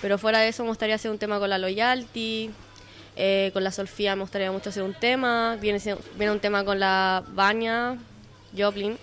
Pero 0.02 0.18
fuera 0.18 0.40
de 0.40 0.50
eso 0.50 0.64
me 0.64 0.70
gustaría 0.70 0.96
hacer 0.96 1.12
un 1.12 1.18
tema 1.18 1.40
con 1.40 1.50
la 1.50 1.58
Loyalty, 1.58 2.52
con 3.54 3.64
la 3.64 3.72
Sofía 3.72 4.16
me 4.18 4.24
gustaría 4.24 4.52
mucho 4.52 4.70
hacer 4.70 4.84
un 4.84 4.94
tema, 4.94 5.56
viene, 5.62 5.80
viene 6.18 6.34
un 6.34 6.40
tema 6.42 6.66
con 6.66 6.80
la 6.80 7.24
Vania, 7.30 7.98
Joplin, 8.56 8.98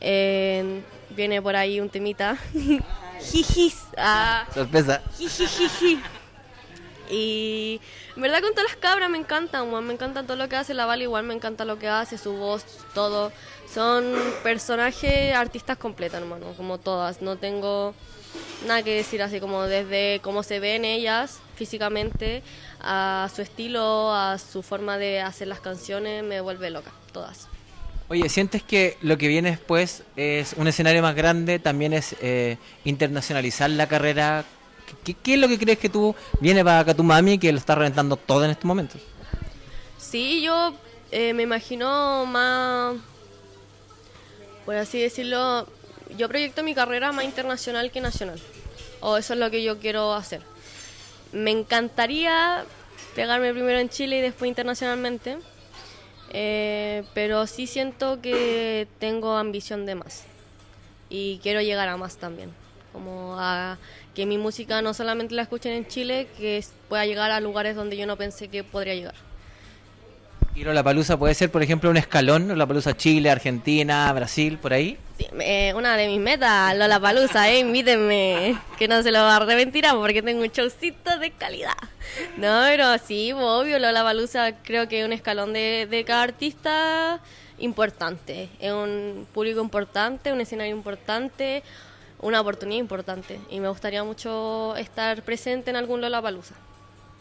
viene 0.00 1.42
por 1.42 1.54
ahí 1.54 1.78
un 1.78 1.90
temita, 1.90 2.38
jijis, 3.20 3.76
ah, 3.96 4.46
Sorpresa. 4.52 5.02
jijijiji. 5.18 6.00
Y 7.10 7.80
en 8.16 8.22
verdad 8.22 8.40
con 8.40 8.52
todas 8.52 8.70
las 8.70 8.76
cabras 8.76 9.10
me 9.10 9.18
encantan, 9.18 9.70
weón. 9.70 9.86
Me 9.86 9.92
encanta 9.92 10.22
todo 10.22 10.36
lo 10.36 10.48
que 10.48 10.56
hace 10.56 10.74
la 10.74 10.86
Val, 10.86 11.02
igual 11.02 11.24
me 11.24 11.34
encanta 11.34 11.64
lo 11.64 11.78
que 11.78 11.88
hace, 11.88 12.16
su 12.18 12.32
voz, 12.32 12.64
todo. 12.94 13.30
Son 13.72 14.14
personajes, 14.42 15.34
artistas 15.34 15.76
completos, 15.76 16.20
hermano, 16.20 16.54
como 16.56 16.78
todas. 16.78 17.20
No 17.20 17.36
tengo 17.36 17.94
nada 18.66 18.82
que 18.82 18.94
decir 18.96 19.22
así 19.22 19.40
como 19.40 19.64
desde 19.64 20.20
cómo 20.22 20.42
se 20.42 20.60
ven 20.60 20.84
ellas 20.84 21.40
físicamente, 21.56 22.42
a 22.80 23.28
su 23.34 23.42
estilo, 23.42 24.12
a 24.12 24.38
su 24.38 24.62
forma 24.62 24.98
de 24.98 25.20
hacer 25.20 25.48
las 25.48 25.60
canciones, 25.60 26.24
me 26.24 26.40
vuelve 26.40 26.70
loca, 26.70 26.92
todas. 27.12 27.48
Oye, 28.08 28.28
¿sientes 28.28 28.62
que 28.62 28.98
lo 29.00 29.16
que 29.16 29.28
viene 29.28 29.50
después 29.50 30.02
es 30.14 30.54
un 30.58 30.68
escenario 30.68 31.00
más 31.00 31.14
grande? 31.14 31.58
¿También 31.58 31.94
es 31.94 32.14
eh, 32.20 32.58
internacionalizar 32.84 33.70
la 33.70 33.88
carrera? 33.88 34.44
¿Qué, 35.02 35.34
es 35.34 35.40
lo 35.40 35.48
que 35.48 35.58
crees 35.58 35.78
que 35.78 35.88
tú 35.88 36.14
viene 36.38 36.62
para 36.62 36.84
Katumami 36.84 37.38
que 37.38 37.50
lo 37.50 37.58
está 37.58 37.74
reventando 37.74 38.16
todo 38.16 38.44
en 38.44 38.50
estos 38.50 38.66
momentos? 38.66 39.00
Sí, 39.96 40.42
yo 40.42 40.74
eh, 41.12 41.32
me 41.32 41.44
imagino 41.44 42.26
más, 42.26 42.94
por 44.66 44.76
así 44.76 45.00
decirlo, 45.00 45.66
yo 46.18 46.28
proyecto 46.28 46.62
mi 46.62 46.74
carrera 46.74 47.10
más 47.10 47.24
internacional 47.24 47.90
que 47.90 48.02
nacional. 48.02 48.38
O 49.00 49.16
eso 49.16 49.32
es 49.32 49.40
lo 49.40 49.50
que 49.50 49.62
yo 49.62 49.78
quiero 49.78 50.12
hacer. 50.12 50.42
Me 51.32 51.50
encantaría 51.50 52.66
pegarme 53.14 53.52
primero 53.52 53.78
en 53.78 53.88
Chile 53.88 54.18
y 54.18 54.20
después 54.20 54.48
internacionalmente. 54.48 55.38
Eh, 56.36 57.04
pero 57.14 57.46
sí 57.46 57.68
siento 57.68 58.20
que 58.20 58.88
tengo 58.98 59.36
ambición 59.36 59.86
de 59.86 59.94
más. 59.94 60.24
Y 61.08 61.38
quiero 61.44 61.62
llegar 61.62 61.86
a 61.86 61.96
más 61.96 62.16
también. 62.16 62.52
Como 62.92 63.36
a 63.38 63.78
que 64.16 64.26
mi 64.26 64.36
música 64.36 64.82
no 64.82 64.94
solamente 64.94 65.36
la 65.36 65.42
escuchen 65.42 65.72
en 65.72 65.86
Chile, 65.86 66.26
que 66.36 66.64
pueda 66.88 67.06
llegar 67.06 67.30
a 67.30 67.38
lugares 67.38 67.76
donde 67.76 67.96
yo 67.96 68.06
no 68.06 68.16
pensé 68.16 68.48
que 68.48 68.64
podría 68.64 68.96
llegar. 68.96 69.14
Y 70.56 70.62
la 70.62 70.84
palusa 70.84 71.16
puede 71.16 71.34
ser, 71.34 71.50
por 71.50 71.64
ejemplo, 71.64 71.90
un 71.90 71.96
escalón, 71.96 72.56
la 72.56 72.64
palusa 72.64 72.96
Chile, 72.96 73.28
Argentina, 73.28 74.12
Brasil, 74.12 74.56
por 74.56 74.72
ahí. 74.72 74.96
Sí, 75.18 75.26
eh, 75.40 75.72
una 75.74 75.96
de 75.96 76.06
mis 76.06 76.20
metas, 76.20 76.76
Lola 76.76 77.00
Palusa, 77.00 77.50
eh, 77.50 77.58
invítenme, 77.58 78.56
que 78.78 78.86
no 78.86 79.02
se 79.02 79.10
lo 79.10 79.18
va 79.18 79.32
a 79.32 79.36
arrepentir 79.36 79.84
porque 79.94 80.22
tengo 80.22 80.42
un 80.42 80.48
showcito 80.48 81.18
de 81.18 81.32
calidad. 81.32 81.74
No, 82.36 82.62
pero 82.66 82.96
sí, 82.98 83.32
obvio, 83.32 83.80
Lola 83.80 84.04
Palusa 84.04 84.52
creo 84.62 84.86
que 84.86 85.00
es 85.00 85.06
un 85.06 85.12
escalón 85.12 85.52
de, 85.52 85.88
de 85.90 86.04
cada 86.04 86.22
artista 86.22 87.20
importante. 87.58 88.48
Es 88.60 88.72
un 88.72 89.26
público 89.34 89.60
importante, 89.60 90.32
un 90.32 90.40
escenario 90.40 90.76
importante, 90.76 91.64
una 92.20 92.40
oportunidad 92.40 92.78
importante. 92.78 93.40
Y 93.50 93.58
me 93.58 93.68
gustaría 93.68 94.04
mucho 94.04 94.76
estar 94.76 95.20
presente 95.22 95.70
en 95.70 95.76
algún 95.76 96.00
Lola 96.00 96.22
Palusa. 96.22 96.54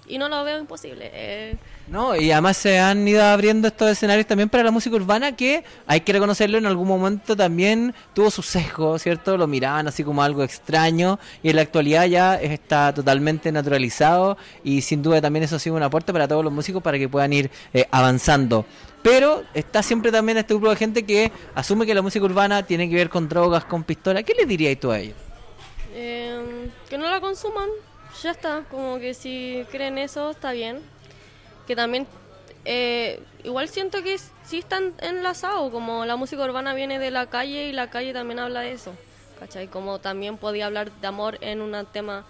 Y 0.08 0.18
no 0.18 0.28
lo 0.28 0.44
veo 0.44 0.60
imposible. 0.60 1.10
eh, 1.14 1.56
No, 1.88 2.16
y 2.16 2.32
además 2.32 2.58
se 2.58 2.78
han 2.78 3.08
ido 3.08 3.24
abriendo 3.24 3.70
estos 3.70 3.90
escenarios 3.90 4.28
también 4.28 4.50
para 4.50 4.64
la 4.64 4.72
música 4.72 4.96
urbana 4.96 5.34
que 5.36 5.64
hay 5.88 6.02
que 6.02 6.12
reconocerlo 6.14 6.58
en 6.58 6.66
algún 6.66 6.88
momento 6.88 7.36
también 7.38 7.94
tuvo 8.14 8.30
su 8.30 8.42
sesgo, 8.42 9.00
¿cierto? 9.00 9.38
Lo 9.38 9.48
miraban 9.48 9.88
así 9.88 10.04
como 10.04 10.22
algo 10.22 10.44
extraño 10.44 11.20
y 11.42 11.50
en 11.50 11.56
la 11.56 11.62
actualidad 11.62 12.06
ya 12.06 12.36
está 12.36 12.94
totalmente 12.94 13.52
naturalizado 13.52 14.38
y 14.64 14.82
sin 14.82 15.02
duda 15.02 15.22
también 15.22 15.44
eso 15.44 15.56
ha 15.56 15.60
sido 15.60 15.76
una 15.78 15.90
puerta 15.90 16.12
para 16.12 16.28
todos 16.28 16.44
los 16.44 16.52
músicos 16.54 16.84
para 16.84 16.98
que 17.00 17.08
puedan 17.08 17.32
ir 17.32 17.50
eh, 17.74 17.88
avanzando. 17.92 18.66
Pero 19.02 19.44
está 19.54 19.84
siempre 19.84 20.12
también 20.12 20.38
este 20.38 20.54
grupo 20.54 20.70
de 20.70 20.76
gente 20.76 21.04
que 21.04 21.32
asume 21.56 21.86
que 21.86 21.94
la 21.94 22.02
música 22.02 22.24
urbana 22.26 22.64
tiene 22.64 22.90
que 22.90 22.96
ver 22.96 23.10
con 23.10 23.28
drogas, 23.30 23.66
con 23.66 23.84
pistolas. 23.84 24.24
¿Qué 24.24 24.34
le 24.34 24.46
dirías 24.46 24.78
tú 24.80 24.92
a 24.92 25.00
ellos? 25.00 25.16
Eh, 25.94 26.70
que 26.90 26.98
no 26.98 27.10
la 27.10 27.20
consuman, 27.20 27.70
ya 28.24 28.32
está. 28.32 28.64
Como 28.72 29.00
que 29.00 29.14
si 29.14 29.66
creen 29.72 29.98
eso, 29.98 30.32
está 30.32 30.52
bien. 30.52 30.82
Que 31.68 31.76
también, 31.76 32.08
eh, 32.66 33.22
igual 33.44 33.70
siento 33.70 34.02
que 34.04 34.18
sí 34.46 34.60
están 34.60 34.94
enlazados, 35.00 35.72
como 35.72 36.06
la 36.06 36.16
música 36.16 36.44
urbana 36.44 36.74
viene 36.74 37.00
de 37.00 37.12
la 37.12 37.28
calle 37.28 37.68
y 37.68 37.72
la 37.72 37.90
calle 37.90 38.14
también 38.14 38.40
habla 38.40 38.62
de 38.62 38.72
eso. 38.72 38.94
¿Cachai? 39.40 39.68
Como 39.68 40.00
también 40.00 40.38
podía 40.38 40.66
hablar 40.68 40.92
de 40.92 41.08
amor 41.08 41.38
en 41.42 41.62
un 41.62 41.86
tema. 41.92 42.26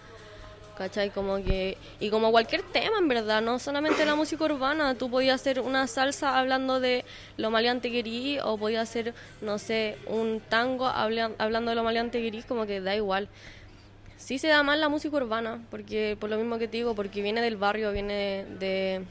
¿Cachai? 0.77 1.11
Como 1.11 1.35
que... 1.37 1.77
Y 1.99 2.09
como 2.09 2.31
cualquier 2.31 2.63
tema, 2.63 2.97
en 2.97 3.07
verdad, 3.07 3.43
no 3.43 3.59
solamente 3.59 4.05
la 4.05 4.15
música 4.15 4.43
urbana. 4.45 4.95
Tú 4.95 5.07
podías 5.09 5.39
hacer 5.39 5.59
una 5.59 5.85
salsa 5.85 6.39
hablando 6.39 6.79
de 6.79 7.05
lo 7.37 7.51
maleante 7.51 7.91
que 7.91 7.99
erí, 7.99 8.39
o 8.39 8.57
podías 8.57 8.89
hacer, 8.89 9.13
no 9.41 9.59
sé, 9.59 9.97
un 10.07 10.41
tango 10.49 10.87
habla- 10.87 11.29
hablando 11.37 11.69
de 11.69 11.75
lo 11.75 11.83
maleante 11.83 12.19
que 12.19 12.27
erí, 12.27 12.41
como 12.41 12.65
que 12.65 12.81
da 12.81 12.95
igual. 12.95 13.27
Sí 14.17 14.39
se 14.39 14.47
da 14.47 14.63
mal 14.63 14.79
la 14.79 14.89
música 14.89 15.15
urbana, 15.17 15.59
porque 15.69 16.17
por 16.19 16.29
lo 16.29 16.37
mismo 16.37 16.57
que 16.57 16.67
te 16.67 16.77
digo, 16.77 16.95
porque 16.95 17.21
viene 17.21 17.41
del 17.41 17.57
barrio, 17.57 17.91
viene 17.91 18.45
de, 18.59 19.03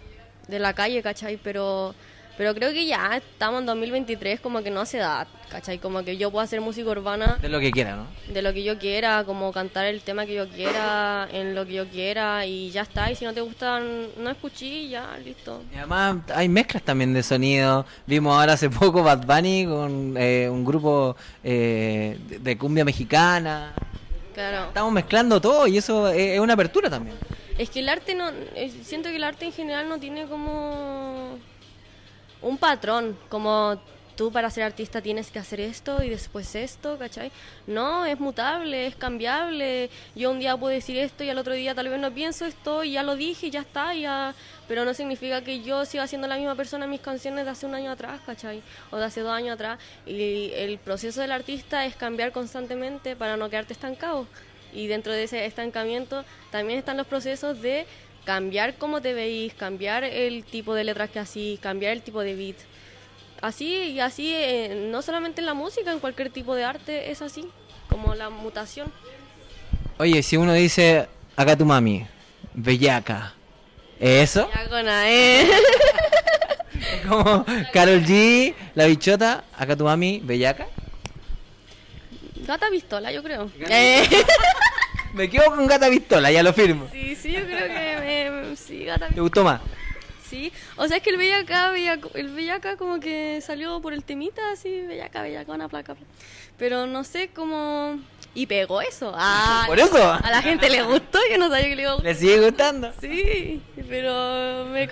de 0.49 0.59
la 0.59 0.73
calle, 0.73 1.03
¿cachai? 1.03 1.37
Pero, 1.37 1.95
pero 2.37 2.55
creo 2.55 2.73
que 2.73 2.87
ya 2.87 3.17
estamos 3.17 3.61
en 3.61 3.67
2023, 3.67 4.41
como 4.41 4.63
que 4.63 4.71
no 4.71 4.87
se 4.87 4.99
da, 4.99 5.27
¿cachai? 5.51 5.79
Como 5.79 6.03
que 6.03 6.17
yo 6.17 6.31
puedo 6.31 6.43
hacer 6.43 6.61
música 6.61 6.89
urbana 6.89 7.39
De 7.43 7.49
lo 7.49 7.61
que 7.61 7.71
quieran, 7.71 7.99
¿no? 7.99 8.33
de 8.33 8.43
lo 8.43 8.53
que 8.55 8.63
yo 8.65 8.79
quiera, 8.79 9.25
como 9.25 9.53
cantar 9.53 9.85
el 9.87 10.01
tema 10.01 10.25
que 10.25 10.35
yo 10.35 10.49
quiera, 10.49 11.29
en 11.31 11.55
lo 11.55 11.67
que 11.67 11.75
yo 11.75 11.89
quiera, 11.89 12.47
y 12.47 12.71
ya 12.71 12.83
está. 12.83 13.11
Y 13.11 13.17
si 13.17 13.25
no 13.25 13.35
te 13.35 13.43
gustan, 13.43 14.07
no 14.19 14.31
escuché, 14.31 14.67
y 14.67 14.89
ya, 14.91 15.19
listo. 15.23 15.63
Y 15.73 15.77
además 15.77 16.17
hay 16.35 16.49
mezclas 16.49 16.83
también 16.83 17.13
de 17.13 17.23
sonido. 17.23 17.85
Vimos 18.07 18.35
ahora 18.35 18.55
hace 18.55 18.71
poco 18.71 19.03
Bad 19.03 19.27
Bunny 19.27 19.67
con 19.67 20.15
eh, 20.17 20.49
un 20.51 20.65
grupo 20.65 21.17
eh, 21.45 22.19
de 22.41 22.57
cumbia 22.57 22.85
mexicana. 22.85 23.75
Claro. 24.35 24.69
Estamos 24.69 24.93
mezclando 24.93 25.41
todo 25.41 25.67
y 25.67 25.79
eso 25.79 26.09
es, 26.09 26.39
una 26.41 26.55
apertura 26.55 26.89
también. 26.89 27.17
Es 27.59 27.71
que 27.71 27.81
el 27.81 27.89
arte 27.89 28.15
no. 28.15 28.31
Siento 28.83 29.11
que 29.11 29.17
el 29.17 29.25
arte 29.25 29.45
en 29.45 29.53
general 29.53 29.89
no 29.89 29.99
tiene 29.99 30.27
como. 30.27 31.39
un 32.41 32.59
patrón. 32.59 33.17
Como 33.29 33.81
tú 34.17 34.31
para 34.31 34.51
ser 34.51 34.65
artista 34.65 35.01
tienes 35.01 35.31
que 35.31 35.39
hacer 35.39 35.61
esto 35.61 36.03
y 36.03 36.11
después 36.11 36.55
esto, 36.55 36.99
¿cachai? 36.99 37.31
No, 37.67 38.05
es 38.05 38.19
mutable, 38.21 38.87
es 38.87 38.97
cambiable. 38.97 39.91
Yo 40.15 40.31
un 40.31 40.39
día 40.39 40.57
puedo 40.57 40.73
decir 40.73 40.97
esto 40.99 41.25
y 41.25 41.31
al 41.31 41.39
otro 41.39 41.55
día 41.55 41.75
tal 41.75 41.89
vez 41.89 41.99
no 41.99 42.13
pienso 42.13 42.45
esto 42.45 42.85
y 42.85 42.93
ya 42.93 43.03
lo 43.03 43.17
dije 43.17 43.47
y 43.47 43.51
ya 43.51 43.61
está, 43.61 43.95
ya. 43.95 44.35
Pero 44.69 44.85
no 44.85 44.95
significa 44.95 45.43
que 45.43 45.63
yo 45.63 45.85
siga 45.85 46.07
siendo 46.07 46.29
la 46.29 46.37
misma 46.37 46.55
persona 46.55 46.85
en 46.85 46.91
mis 46.91 47.01
canciones 47.01 47.45
de 47.45 47.51
hace 47.51 47.67
un 47.67 47.75
año 47.75 47.91
atrás, 47.91 48.21
¿cachai? 48.25 48.63
O 48.91 48.97
de 48.97 49.05
hace 49.05 49.21
dos 49.21 49.33
años 49.33 49.55
atrás. 49.55 49.79
Y 50.07 50.51
el 50.55 50.79
proceso 50.79 51.21
del 51.21 51.33
artista 51.33 51.85
es 51.85 51.97
cambiar 51.97 52.33
constantemente 52.33 53.17
para 53.17 53.37
no 53.37 53.49
quedarte 53.51 53.73
estancado. 53.73 54.27
Y 54.73 54.87
dentro 54.87 55.13
de 55.13 55.25
ese 55.25 55.45
estancamiento 55.45 56.25
también 56.51 56.79
están 56.79 56.97
los 56.97 57.07
procesos 57.07 57.61
de 57.61 57.87
cambiar 58.25 58.77
cómo 58.77 59.03
te 59.03 59.15
veís, 59.15 59.53
cambiar 59.55 60.05
el 60.05 60.45
tipo 60.45 60.75
de 60.75 60.85
letras 60.85 61.11
que 61.11 61.19
hacís, 61.19 61.61
cambiar 61.61 61.93
el 61.93 62.03
tipo 62.03 62.21
de 62.21 62.35
beat. 62.35 62.72
Así 63.43 63.67
y 63.67 64.01
así, 64.01 64.33
eh, 64.33 64.87
no 64.91 65.03
solamente 65.03 65.41
en 65.41 65.47
la 65.47 65.55
música, 65.55 65.93
en 65.93 65.99
cualquier 65.99 66.31
tipo 66.31 66.55
de 66.55 66.65
arte 66.65 67.11
es 67.11 67.21
así, 67.23 67.45
como 67.91 68.15
la 68.15 68.31
mutación. 68.31 68.91
Oye, 69.99 70.23
si 70.23 70.37
uno 70.37 70.53
dice, 70.53 71.09
acá 71.37 71.57
tu 71.57 71.65
mami, 71.67 72.07
bellaca, 72.55 73.35
¿es 73.99 74.31
eso? 74.31 74.49
Ya 74.55 74.69
con 74.69 74.89
a- 74.89 75.11
eh. 75.11 75.47
Como 77.09 77.45
Carol 77.73 78.03
G, 78.05 78.55
la 78.75 78.87
bichota, 78.87 79.45
acá 79.59 79.77
tu 79.77 79.85
mami, 79.85 80.21
bellaca. 80.23 80.67
Gata 82.47 82.69
pistola, 82.71 83.13
yo 83.13 83.23
creo. 83.23 83.51
Eh, 83.69 84.03
Me 85.15 85.29
quedo 85.29 85.47
con 85.55 85.67
gata 85.67 85.91
pistola, 85.91 86.31
ya 86.31 86.43
lo 86.43 86.53
firmo. 86.53 86.89
sí, 86.93 87.15
sí, 87.17 87.33
yo 87.33 87.45
creo 87.45 87.67
que 87.69 88.31
me- 88.51 88.57
sí, 88.57 88.85
gata 88.85 89.09
¿Te 89.09 89.21
gustó 89.21 89.45
más? 89.45 89.61
Sí, 90.33 90.51
o 90.77 90.89
sea, 90.89 90.97
es 90.97 91.03
que 91.03 91.11
el 91.11 91.19
Bellaca, 91.19 91.75
el 92.15 92.29
Bellaca 92.31 92.79
como 92.79 93.01
que 93.01 93.43
salió 93.43 93.83
por 93.83 93.93
el 93.93 94.03
temita, 94.03 94.41
así, 94.51 94.81
Bellaca, 94.81 95.21
Bellaca, 95.21 95.53
una 95.53 95.69
placa. 95.69 95.95
Pero 96.57 96.87
no 96.87 97.05
sé 97.05 97.29
cómo... 97.29 98.01
Y 98.35 98.47
pegó 98.47 98.81
eso. 98.81 99.13
Ah, 99.15 99.65
Por 99.69 99.79
eso. 99.79 100.11
A 100.11 100.31
la 100.31 100.41
gente 100.41 100.71
le 100.71 100.83
gustó, 100.85 101.19
yo 101.31 101.37
no 101.37 101.51
sabía 101.51 101.69
que 101.69 101.77
le 101.77 101.83
iba 101.83 101.91
a 101.91 101.95
gustar. 101.97 102.13
¿Le 102.15 102.19
sigue 102.19 102.41
gustando? 102.41 102.91
Sí, 102.99 103.61
pero 103.91 104.65
me 104.73 104.89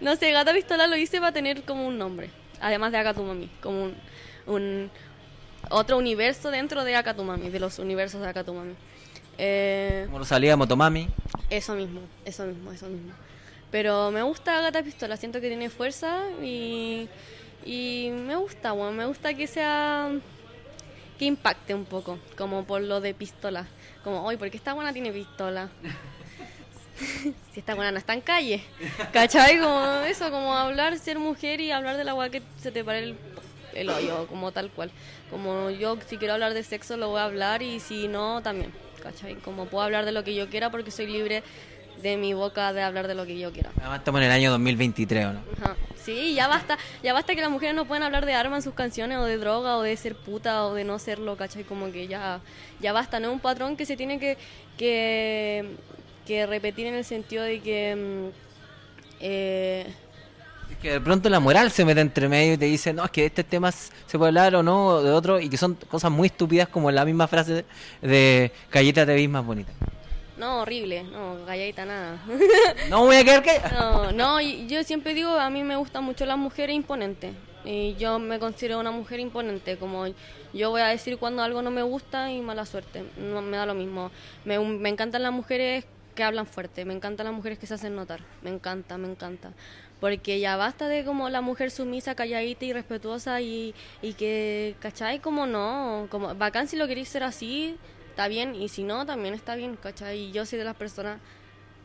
no 0.00 0.14
sé, 0.14 0.30
Gata 0.30 0.52
Pistola 0.52 0.86
lo 0.86 0.94
hice 0.94 1.18
para 1.18 1.32
tener 1.32 1.64
como 1.64 1.88
un 1.88 1.98
nombre, 1.98 2.30
además 2.60 2.92
de 2.92 2.98
Akatumami, 2.98 3.50
como 3.60 3.82
un, 3.86 3.96
un 4.46 4.90
otro 5.70 5.98
universo 5.98 6.52
dentro 6.52 6.84
de 6.84 6.94
Akatumami, 6.94 7.50
de 7.50 7.58
los 7.58 7.80
universos 7.80 8.20
de 8.20 8.28
Akatumami. 8.28 8.74
Eh, 9.38 10.04
Como 10.06 10.20
lo 10.20 10.24
salía 10.24 10.56
Motomami. 10.56 11.08
eso 11.50 11.74
mismo, 11.74 12.00
eso 12.24 12.44
mismo, 12.46 12.70
eso 12.70 12.86
mismo. 12.86 13.12
Pero 13.74 14.12
me 14.12 14.22
gusta 14.22 14.60
Gata 14.60 14.84
Pistola, 14.84 15.16
siento 15.16 15.40
que 15.40 15.48
tiene 15.48 15.68
fuerza 15.68 16.22
y, 16.40 17.08
y 17.66 18.08
me 18.12 18.36
gusta, 18.36 18.70
bueno, 18.70 18.92
me 18.92 19.04
gusta 19.04 19.34
que 19.34 19.48
sea 19.48 20.12
que 21.18 21.24
impacte 21.24 21.74
un 21.74 21.84
poco, 21.84 22.20
como 22.38 22.62
por 22.62 22.82
lo 22.82 23.00
de 23.00 23.14
pistola. 23.14 23.66
Como, 24.04 24.24
hoy, 24.24 24.36
¿por 24.36 24.48
qué 24.48 24.58
esta 24.58 24.74
buena 24.74 24.92
tiene 24.92 25.10
pistola? 25.10 25.70
si 27.52 27.58
esta 27.58 27.74
buena 27.74 27.90
no 27.90 27.98
está 27.98 28.14
en 28.14 28.20
calle. 28.20 28.62
¿Cachai? 29.12 29.58
Como 29.58 29.84
eso, 30.06 30.30
como 30.30 30.56
hablar, 30.56 30.96
ser 30.96 31.18
mujer 31.18 31.60
y 31.60 31.72
hablar 31.72 31.96
de 31.96 32.04
la 32.04 32.30
que 32.30 32.42
se 32.62 32.70
te 32.70 32.84
pare 32.84 33.00
el, 33.00 33.16
el 33.72 33.90
hoyo, 33.90 34.28
como 34.28 34.52
tal 34.52 34.70
cual. 34.70 34.92
Como 35.30 35.70
yo, 35.70 35.98
si 36.06 36.16
quiero 36.16 36.34
hablar 36.34 36.54
de 36.54 36.62
sexo, 36.62 36.96
lo 36.96 37.08
voy 37.08 37.18
a 37.18 37.24
hablar 37.24 37.60
y 37.60 37.80
si 37.80 38.06
no, 38.06 38.40
también. 38.40 38.72
¿Cachai? 39.02 39.34
Como 39.34 39.66
puedo 39.66 39.82
hablar 39.82 40.04
de 40.04 40.12
lo 40.12 40.22
que 40.22 40.36
yo 40.36 40.48
quiera 40.48 40.70
porque 40.70 40.92
soy 40.92 41.08
libre 41.08 41.42
de 42.02 42.16
mi 42.16 42.34
boca 42.34 42.72
de 42.72 42.82
hablar 42.82 43.08
de 43.08 43.14
lo 43.14 43.26
que 43.26 43.38
yo 43.38 43.52
quiera. 43.52 43.70
Además 43.78 43.98
estamos 43.98 44.20
en 44.20 44.26
el 44.26 44.32
año 44.32 44.50
2023, 44.50 45.26
¿o 45.26 45.32
no? 45.32 45.40
Ajá. 45.60 45.76
Sí, 46.04 46.34
ya 46.34 46.48
basta, 46.48 46.76
ya 47.02 47.14
basta 47.14 47.34
que 47.34 47.40
las 47.40 47.50
mujeres 47.50 47.74
no 47.74 47.86
pueden 47.86 48.02
hablar 48.02 48.26
de 48.26 48.34
armas 48.34 48.58
en 48.58 48.62
sus 48.62 48.74
canciones 48.74 49.16
o 49.16 49.24
de 49.24 49.38
droga 49.38 49.78
o 49.78 49.82
de 49.82 49.96
ser 49.96 50.14
puta 50.14 50.66
o 50.66 50.74
de 50.74 50.84
no 50.84 50.98
serlo, 50.98 51.34
¿cachai? 51.38 51.64
Como 51.64 51.90
que 51.92 52.06
ya, 52.06 52.40
ya 52.78 52.92
basta, 52.92 53.20
no 53.20 53.28
es 53.28 53.32
un 53.32 53.40
patrón 53.40 53.74
que 53.74 53.86
se 53.86 53.96
tiene 53.96 54.18
que, 54.18 54.36
que, 54.76 55.76
que 56.26 56.46
repetir 56.46 56.86
en 56.88 56.94
el 56.94 57.06
sentido 57.06 57.42
de 57.42 57.60
que 57.60 57.96
mm, 57.96 58.44
eh, 59.20 59.86
Es 60.70 60.76
que 60.76 60.90
de 60.92 61.00
pronto 61.00 61.30
la 61.30 61.40
moral 61.40 61.70
se 61.70 61.86
mete 61.86 62.02
entre 62.02 62.28
medio 62.28 62.52
y 62.52 62.58
te 62.58 62.66
dice, 62.66 62.92
no, 62.92 63.06
es 63.06 63.10
que 63.10 63.22
de 63.22 63.26
este 63.28 63.42
tema 63.42 63.72
se 63.72 64.18
puede 64.18 64.28
hablar 64.28 64.56
o 64.56 64.62
no, 64.62 64.88
o 64.88 65.02
de 65.02 65.10
otro, 65.10 65.40
y 65.40 65.48
que 65.48 65.56
son 65.56 65.74
cosas 65.88 66.10
muy 66.10 66.26
estúpidas 66.26 66.68
como 66.68 66.90
la 66.90 67.06
misma 67.06 67.28
frase 67.28 67.64
de 68.02 68.52
Calleta 68.68 69.06
te 69.06 69.26
más 69.26 69.46
bonita. 69.46 69.72
No, 70.36 70.60
horrible, 70.62 71.04
no, 71.04 71.44
galladita 71.46 71.84
nada. 71.84 72.18
No 72.90 73.04
voy 73.04 73.16
a 73.16 73.24
quedar 73.24 73.42
que... 73.42 73.60
No, 74.14 74.40
yo 74.40 74.82
siempre 74.82 75.14
digo, 75.14 75.30
a 75.30 75.50
mí 75.50 75.62
me 75.62 75.76
gustan 75.76 76.04
mucho 76.04 76.26
las 76.26 76.38
mujeres 76.38 76.74
imponentes. 76.74 77.34
Y 77.64 77.94
yo 77.94 78.18
me 78.18 78.38
considero 78.38 78.78
una 78.78 78.90
mujer 78.90 79.20
imponente, 79.20 79.78
como 79.78 80.06
yo 80.52 80.70
voy 80.70 80.82
a 80.82 80.88
decir 80.88 81.16
cuando 81.16 81.42
algo 81.42 81.62
no 81.62 81.70
me 81.70 81.82
gusta 81.82 82.30
y 82.30 82.40
mala 82.42 82.66
suerte, 82.66 83.04
no 83.16 83.40
me 83.40 83.56
da 83.56 83.64
lo 83.64 83.74
mismo. 83.74 84.10
Me, 84.44 84.58
me 84.58 84.90
encantan 84.90 85.22
las 85.22 85.32
mujeres 85.32 85.86
que 86.14 86.22
hablan 86.22 86.46
fuerte, 86.46 86.84
me 86.84 86.94
encantan 86.94 87.26
las 87.26 87.34
mujeres 87.34 87.58
que 87.58 87.66
se 87.66 87.74
hacen 87.74 87.96
notar, 87.96 88.20
me 88.42 88.50
encanta, 88.50 88.98
me 88.98 89.08
encanta. 89.08 89.52
Porque 89.98 90.38
ya 90.40 90.56
basta 90.56 90.88
de 90.88 91.04
como 91.04 91.30
la 91.30 91.40
mujer 91.40 91.70
sumisa, 91.70 92.14
calladita 92.14 92.64
y 92.66 92.72
respetuosa 92.72 93.40
y, 93.40 93.74
y 94.02 94.12
que, 94.12 94.76
¿cachai? 94.80 95.20
Como 95.20 95.46
no, 95.46 96.06
como 96.10 96.34
bacán 96.34 96.68
si 96.68 96.76
lo 96.76 96.86
queréis 96.86 97.08
ser 97.08 97.22
así, 97.22 97.78
está 98.14 98.28
bien, 98.28 98.54
y 98.54 98.68
si 98.68 98.84
no, 98.84 99.04
también 99.04 99.34
está 99.34 99.56
bien, 99.56 99.74
¿cachai? 99.74 100.28
Y 100.28 100.30
yo 100.30 100.46
soy 100.46 100.56
de 100.56 100.64
las 100.64 100.76
personas 100.76 101.18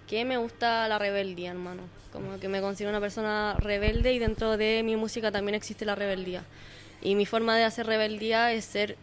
que 0.07 0.25
me 0.25 0.37
gusta 0.37 0.87
la 0.87 0.99
rebeldía, 0.99 1.49
hermano. 1.49 1.81
Como 2.13 2.39
que 2.39 2.47
me 2.47 2.61
considero 2.61 2.91
una 2.91 2.99
persona 2.99 3.55
rebelde 3.57 4.13
y 4.13 4.19
dentro 4.19 4.55
de 4.55 4.83
mi 4.83 4.95
música 4.95 5.31
también 5.31 5.55
existe 5.55 5.85
la 5.85 5.95
rebeldía. 5.95 6.43
Y 7.01 7.15
mi 7.15 7.25
forma 7.25 7.57
de 7.57 7.63
hacer 7.63 7.87
rebeldía 7.87 8.53
es 8.53 8.63
ser 8.65 8.95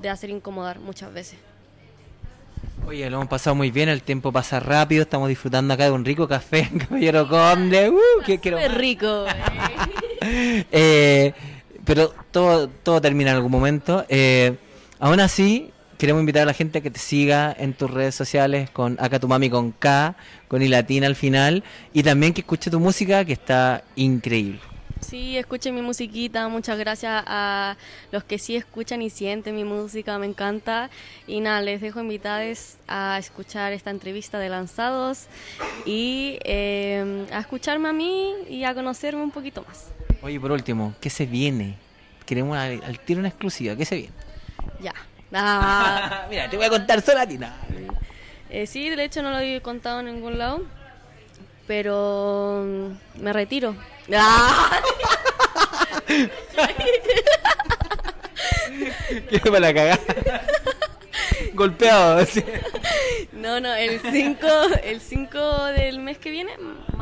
de 0.00 0.08
hacer 0.08 0.30
incomodar 0.30 0.78
muchas 0.78 1.12
veces. 1.12 1.38
Oye, 2.86 3.10
lo 3.10 3.16
hemos 3.18 3.28
pasado 3.28 3.54
muy 3.54 3.70
bien, 3.70 3.90
el 3.90 4.00
tiempo 4.00 4.32
pasa 4.32 4.58
rápido, 4.58 5.02
estamos 5.02 5.28
disfrutando 5.28 5.74
acá 5.74 5.84
de 5.84 5.90
un 5.90 6.06
rico 6.06 6.26
café 6.26 6.60
en 6.72 6.78
Caballero 6.86 7.28
Conde. 7.28 7.90
Uh, 7.90 8.24
que 8.24 8.38
quiero 8.38 8.66
rico. 8.68 9.26
Eh, 10.72 11.34
pero 11.84 12.12
todo, 12.32 12.68
todo 12.68 13.00
termina 13.00 13.30
en 13.30 13.36
algún 13.36 13.52
momento. 13.52 14.04
Eh, 14.08 14.56
aún 14.98 15.20
así, 15.20 15.70
queremos 15.98 16.20
invitar 16.20 16.42
a 16.42 16.46
la 16.46 16.54
gente 16.54 16.78
a 16.78 16.80
que 16.80 16.90
te 16.90 16.98
siga 16.98 17.54
en 17.58 17.74
tus 17.74 17.90
redes 17.90 18.14
sociales 18.14 18.70
con 18.70 18.96
Acá 19.00 19.18
tu 19.18 19.28
mami 19.28 19.50
con 19.50 19.72
K, 19.72 20.16
con 20.48 20.62
I 20.62 20.68
latina 20.68 21.06
al 21.06 21.16
final, 21.16 21.64
y 21.92 22.02
también 22.02 22.32
que 22.32 22.42
escuche 22.42 22.70
tu 22.70 22.80
música 22.80 23.24
que 23.24 23.32
está 23.32 23.84
increíble. 23.96 24.60
Sí, 25.00 25.36
escuchen 25.36 25.74
mi 25.74 25.82
musiquita. 25.82 26.48
Muchas 26.48 26.78
gracias 26.78 27.22
a 27.26 27.76
los 28.12 28.24
que 28.24 28.38
sí 28.38 28.56
escuchan 28.56 29.02
y 29.02 29.10
sienten 29.10 29.54
mi 29.54 29.62
música. 29.62 30.18
Me 30.18 30.26
encanta. 30.26 30.88
Y 31.26 31.40
nada, 31.40 31.60
les 31.60 31.82
dejo 31.82 32.00
invitados 32.00 32.76
a 32.88 33.18
escuchar 33.18 33.72
esta 33.74 33.90
entrevista 33.90 34.38
de 34.38 34.48
Lanzados 34.48 35.26
y 35.84 36.38
eh, 36.44 37.26
a 37.30 37.40
escucharme 37.40 37.90
a 37.90 37.92
mí 37.92 38.32
y 38.48 38.64
a 38.64 38.74
conocerme 38.74 39.22
un 39.22 39.30
poquito 39.30 39.62
más. 39.68 39.90
Oye, 40.22 40.40
por 40.40 40.50
último, 40.50 40.94
¿qué 41.00 41.10
se 41.10 41.26
viene? 41.26 41.76
Queremos 42.24 42.56
al, 42.56 42.82
al 42.82 42.98
tiro 42.98 43.20
una 43.20 43.28
exclusiva, 43.28 43.76
¿qué 43.76 43.84
se 43.84 43.96
viene? 43.96 44.12
Ya. 44.80 44.94
Ah. 45.32 46.26
Mira, 46.30 46.48
te 46.48 46.56
voy 46.56 46.66
a 46.66 46.70
contar 46.70 47.02
sola 47.02 47.22
a 47.22 47.26
ti. 47.26 47.38
no. 47.38 47.48
Eh, 48.48 48.66
sí, 48.66 48.88
de 48.88 49.04
hecho 49.04 49.22
no 49.22 49.30
lo 49.30 49.38
he 49.40 49.60
contado 49.60 50.00
en 50.00 50.06
ningún 50.06 50.38
lado, 50.38 50.62
pero 51.66 52.62
mm, 52.64 53.22
me 53.22 53.32
retiro. 53.32 53.74
Ah. 54.14 54.80
¿Qué 59.30 59.40
para 59.40 59.60
la 59.60 59.74
cagada? 59.74 59.98
Golpeado, 61.54 62.18
así. 62.18 62.42
No, 63.32 63.60
no, 63.60 63.74
el 63.74 64.00
5 64.00 64.46
el 64.84 65.00
5 65.00 65.64
del 65.76 65.98
mes 66.00 66.18
que 66.18 66.30
viene. 66.30 66.52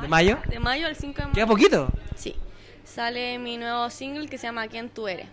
¿De 0.00 0.08
mayo? 0.08 0.38
De 0.46 0.58
mayo, 0.58 0.86
el 0.86 0.96
5 0.96 1.14
de 1.14 1.22
mayo. 1.24 1.34
¿Queda 1.34 1.46
poquito? 1.46 1.88
Sí, 2.16 2.34
sale 2.84 3.38
mi 3.38 3.56
nuevo 3.58 3.90
single 3.90 4.28
que 4.28 4.38
se 4.38 4.46
llama 4.46 4.66
¿Quién 4.68 4.88
tú 4.88 5.08
eres? 5.08 5.26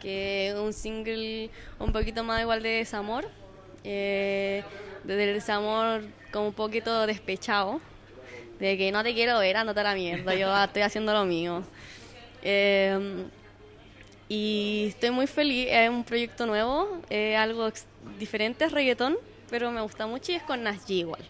Que 0.00 0.48
es 0.48 0.54
un 0.54 0.72
single 0.72 1.50
un 1.78 1.92
poquito 1.92 2.24
más 2.24 2.40
igual 2.40 2.62
de 2.62 2.70
desamor. 2.70 3.28
Eh, 3.84 4.62
desde 5.04 5.24
el 5.24 5.34
desamor 5.34 6.02
como 6.32 6.48
un 6.48 6.54
poquito 6.54 7.06
despechado. 7.06 7.80
De 8.58 8.76
que 8.76 8.90
no 8.90 9.02
te 9.02 9.14
quiero 9.14 9.38
ver, 9.38 9.56
andate 9.56 9.80
a 9.80 9.84
la 9.84 9.94
mierda, 9.94 10.34
yo 10.34 10.56
estoy 10.64 10.82
haciendo 10.82 11.12
lo 11.12 11.24
mío. 11.24 11.62
Eh, 12.42 13.26
y 14.28 14.86
estoy 14.88 15.10
muy 15.10 15.26
feliz, 15.26 15.68
es 15.70 15.88
un 15.88 16.04
proyecto 16.04 16.44
nuevo, 16.44 17.00
es 17.08 17.36
algo 17.36 17.70
diferente, 18.18 18.66
es 18.66 18.72
reggaetón, 18.72 19.16
pero 19.48 19.70
me 19.70 19.80
gusta 19.80 20.06
mucho 20.06 20.32
y 20.32 20.34
es 20.34 20.42
con 20.42 20.62
Nas 20.62 20.86
G 20.86 20.96
igual. 20.96 21.22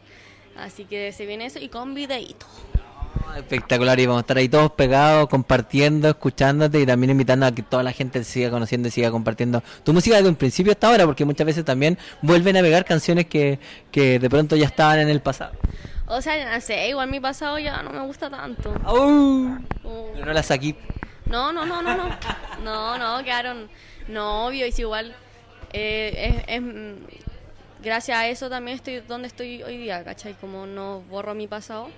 Así 0.57 0.85
que 0.85 1.13
se 1.13 1.25
viene 1.25 1.47
eso 1.47 1.61
y 1.61 1.69
con 1.69 1.95
videíto. 1.95 2.47
Espectacular, 3.39 3.99
y 4.01 4.07
vamos 4.07 4.21
a 4.21 4.23
estar 4.23 4.37
ahí 4.37 4.49
todos 4.49 4.73
pegados, 4.73 5.29
compartiendo, 5.29 6.09
escuchándote 6.09 6.81
y 6.81 6.87
también 6.87 7.11
invitando 7.11 7.47
a 7.47 7.53
que 7.53 7.63
toda 7.63 7.83
la 7.83 7.93
gente 7.93 8.19
te 8.19 8.25
siga 8.25 8.51
conociendo 8.51 8.89
y 8.89 8.91
siga 8.91 9.11
compartiendo 9.11 9.63
tu 9.85 9.93
música 9.93 10.17
desde 10.17 10.29
un 10.29 10.35
principio 10.37 10.73
hasta 10.73 10.89
ahora, 10.89 11.07
porque 11.07 11.25
muchas 11.25 11.47
veces 11.47 11.65
también 11.65 11.97
vuelven 12.21 12.57
a 12.57 12.61
pegar 12.61 12.85
canciones 12.85 13.27
que, 13.27 13.59
que 13.93 14.19
de 14.19 14.29
pronto 14.29 14.57
ya 14.57 14.67
estaban 14.67 14.99
en 14.99 15.09
el 15.09 15.21
pasado. 15.21 15.53
O 16.07 16.21
sea, 16.21 16.55
no 16.55 16.61
sé, 16.61 16.89
igual 16.89 17.11
mi 17.11 17.21
pasado 17.21 17.59
ya 17.59 17.83
no 17.83 17.91
me 17.91 18.01
gusta 18.01 18.29
tanto. 18.29 18.73
Pero 20.15 20.27
no 20.27 20.33
las 20.33 20.51
aquí. 20.51 20.75
No, 21.27 21.53
no, 21.53 21.65
no, 21.67 21.83
no, 21.83 21.97
no. 21.97 22.09
No, 22.65 22.99
no, 22.99 23.25
quedaron 23.25 23.69
novios 24.09 24.79
y 24.79 24.83
igual. 24.83 25.15
eh, 25.73 26.45
es, 26.49 26.57
es, 26.57 26.63
mm, 26.63 26.95
gracias 27.85 28.17
a 28.17 28.27
eso 28.27 28.49
también 28.49 28.77
estoy 28.77 29.01
donde 29.01 29.29
estoy 29.29 29.63
hoy 29.63 29.77
día, 29.77 30.03
¿cachai? 30.03 30.35
Como 30.35 30.67
no 30.67 31.03
borro 31.03 31.35
mi 31.35 31.47
pasado. 31.47 31.91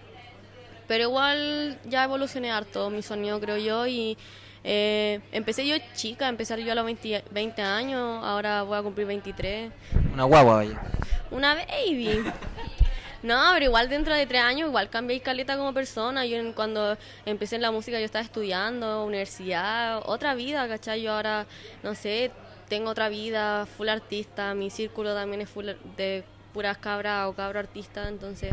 Pero 0.90 1.04
igual 1.04 1.78
ya 1.84 2.02
evolucioné 2.02 2.50
harto 2.50 2.90
mi 2.90 3.00
sonido, 3.00 3.38
creo 3.38 3.56
yo, 3.58 3.86
y 3.86 4.18
eh, 4.64 5.20
empecé 5.30 5.64
yo 5.64 5.76
chica, 5.94 6.28
empecé 6.28 6.60
yo 6.64 6.72
a 6.72 6.74
los 6.74 6.84
20, 6.84 7.26
20 7.30 7.62
años, 7.62 8.24
ahora 8.24 8.64
voy 8.64 8.76
a 8.76 8.82
cumplir 8.82 9.06
23. 9.06 9.70
Una 10.12 10.24
guagua, 10.24 10.56
vaya. 10.56 10.82
Una 11.30 11.54
baby. 11.54 12.24
No, 13.22 13.38
pero 13.52 13.66
igual 13.66 13.88
dentro 13.88 14.14
de 14.14 14.26
tres 14.26 14.42
años, 14.42 14.68
igual 14.68 14.88
cambié 14.90 15.20
caleta 15.20 15.56
como 15.58 15.72
persona. 15.74 16.24
Yo 16.26 16.38
en- 16.38 16.54
cuando 16.54 16.96
empecé 17.26 17.54
en 17.56 17.62
la 17.62 17.70
música 17.70 17.98
yo 18.00 18.04
estaba 18.06 18.24
estudiando, 18.24 19.04
universidad, 19.04 20.02
otra 20.06 20.34
vida, 20.34 20.66
¿cachai? 20.66 21.02
Yo 21.02 21.12
ahora, 21.12 21.46
no 21.84 21.94
sé, 21.94 22.32
tengo 22.68 22.90
otra 22.90 23.10
vida, 23.10 23.66
full 23.76 23.90
artista, 23.90 24.54
mi 24.54 24.70
círculo 24.70 25.14
también 25.14 25.42
es 25.42 25.50
full 25.50 25.66
de 25.98 26.24
puras 26.54 26.78
cabras 26.78 27.28
o 27.28 27.34
cabro 27.34 27.58
artista, 27.60 28.08
entonces 28.08 28.52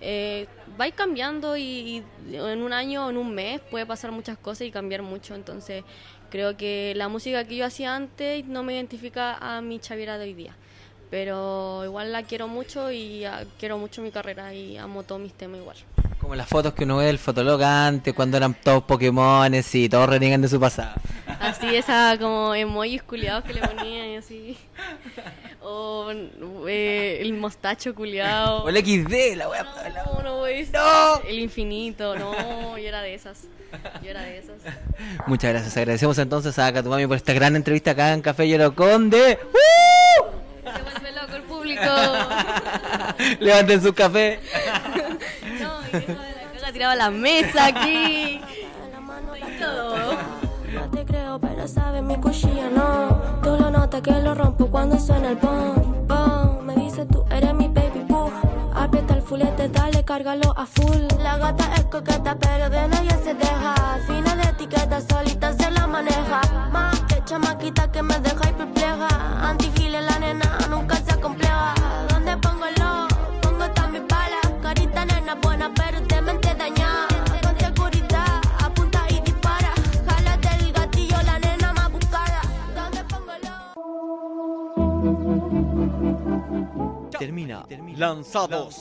eh, 0.00 0.46
vais 0.76 0.94
cambiando 0.94 1.56
y, 1.56 2.02
en 2.30 2.62
un 2.62 2.72
año 2.72 3.06
o 3.06 3.10
en 3.10 3.16
un 3.16 3.34
mes 3.34 3.60
puede 3.70 3.86
pasar 3.86 4.12
muchas 4.12 4.38
cosas 4.38 4.66
y 4.66 4.70
cambiar 4.70 5.02
mucho, 5.02 5.34
entonces 5.34 5.84
creo 6.30 6.56
que 6.56 6.92
la 6.96 7.08
música 7.08 7.44
que 7.44 7.56
yo 7.56 7.64
hacía 7.64 7.94
antes 7.94 8.44
no 8.46 8.62
me 8.62 8.74
identifica 8.74 9.36
a 9.40 9.60
mi 9.60 9.78
chaviera 9.78 10.18
de 10.18 10.24
hoy 10.24 10.34
día 10.34 10.56
pero 11.10 11.84
igual 11.84 12.12
la 12.12 12.22
quiero 12.24 12.48
mucho 12.48 12.90
y 12.90 13.24
ah, 13.24 13.44
quiero 13.58 13.78
mucho 13.78 14.02
mi 14.02 14.10
carrera 14.10 14.52
y 14.54 14.76
amo 14.76 15.02
todos 15.02 15.20
mis 15.20 15.32
temas 15.32 15.60
igual. 15.60 15.76
Como 16.26 16.34
las 16.34 16.48
fotos 16.48 16.74
que 16.74 16.82
uno 16.82 16.96
ve 16.96 17.04
del 17.04 17.20
fotolog 17.20 17.62
antes, 17.62 18.12
cuando 18.12 18.36
eran 18.36 18.52
todos 18.52 18.82
Pokémones 18.82 19.72
y 19.76 19.88
todos 19.88 20.08
reniegan 20.08 20.42
de 20.42 20.48
su 20.48 20.58
pasado. 20.58 20.96
Así 21.38 21.76
esa 21.76 22.18
como 22.18 22.52
emojis 22.52 23.04
culiados 23.04 23.44
que 23.44 23.54
le 23.54 23.60
ponían 23.60 24.08
y 24.08 24.16
así. 24.16 24.58
O 25.62 26.10
eh, 26.66 27.18
el 27.20 27.32
mostacho 27.34 27.94
culiado. 27.94 28.64
O 28.64 28.68
el 28.68 28.76
XD, 28.76 29.36
la 29.36 29.48
wea. 29.48 29.62
No, 29.62 30.20
no. 30.24 30.46
¡No! 30.72 31.20
El 31.28 31.38
infinito, 31.38 32.16
no, 32.16 32.76
yo 32.76 32.88
era 32.88 33.02
de 33.02 33.14
esas. 33.14 33.44
Yo 34.02 34.10
era 34.10 34.22
de 34.22 34.38
esas. 34.38 34.56
Muchas 35.28 35.52
gracias. 35.52 35.76
Agradecemos 35.76 36.18
entonces 36.18 36.58
a 36.58 36.72
Katumami 36.72 37.06
por 37.06 37.18
esta 37.18 37.34
gran 37.34 37.54
entrevista 37.54 37.92
acá 37.92 38.12
en 38.12 38.20
Café 38.20 38.48
Lloro 38.48 38.74
Conde. 38.74 39.38
¡Uh! 39.44 40.36
Se 40.64 40.82
vuelve 40.82 41.12
loco 41.12 41.36
el 41.36 41.42
público. 41.42 41.82
Levanten 43.38 43.80
su 43.80 43.94
café. 43.94 44.40
la 46.62 46.72
tiraba 46.72 46.94
la 46.94 47.10
mesa 47.10 47.66
aquí. 47.66 48.40
No 50.72 50.90
te 50.90 51.04
creo, 51.04 51.38
pero 51.38 51.68
sabes 51.68 52.02
mi 52.02 52.16
cuchilla 52.16 52.68
no. 52.70 53.40
Tú 53.42 53.56
lo 53.58 53.70
notas 53.70 54.02
que 54.02 54.10
lo 54.12 54.34
rompo 54.34 54.66
cuando 54.66 54.98
suena 54.98 55.30
el 55.30 55.38
pom. 55.38 56.64
Me 56.64 56.74
dice 56.74 57.06
tú 57.06 57.24
eres 57.30 57.54
mi 57.54 57.68
baby 57.68 58.04
boo. 58.08 58.30
Aprieta 58.74 59.14
el 59.14 59.22
fulete, 59.22 59.68
dale, 59.68 60.04
cárgalo 60.04 60.52
a 60.56 60.66
full. 60.66 61.02
La 61.20 61.38
gata 61.38 61.72
es 61.76 61.84
coqueta, 61.84 62.36
pero 62.38 62.68
de 62.68 62.88
nadie 62.88 63.10
se 63.24 63.34
deja. 63.34 63.74
Fina 64.06 64.34
de 64.36 64.42
etiqueta, 64.42 65.00
solita 65.00 65.52
se 65.54 65.70
la 65.70 65.86
maneja. 65.86 66.40
Más 66.70 67.00
que 67.02 67.22
chamaquita 67.24 67.90
que 67.90 68.02
me 68.02 68.18
deja 68.20 68.45
Lanzados. 87.96 88.76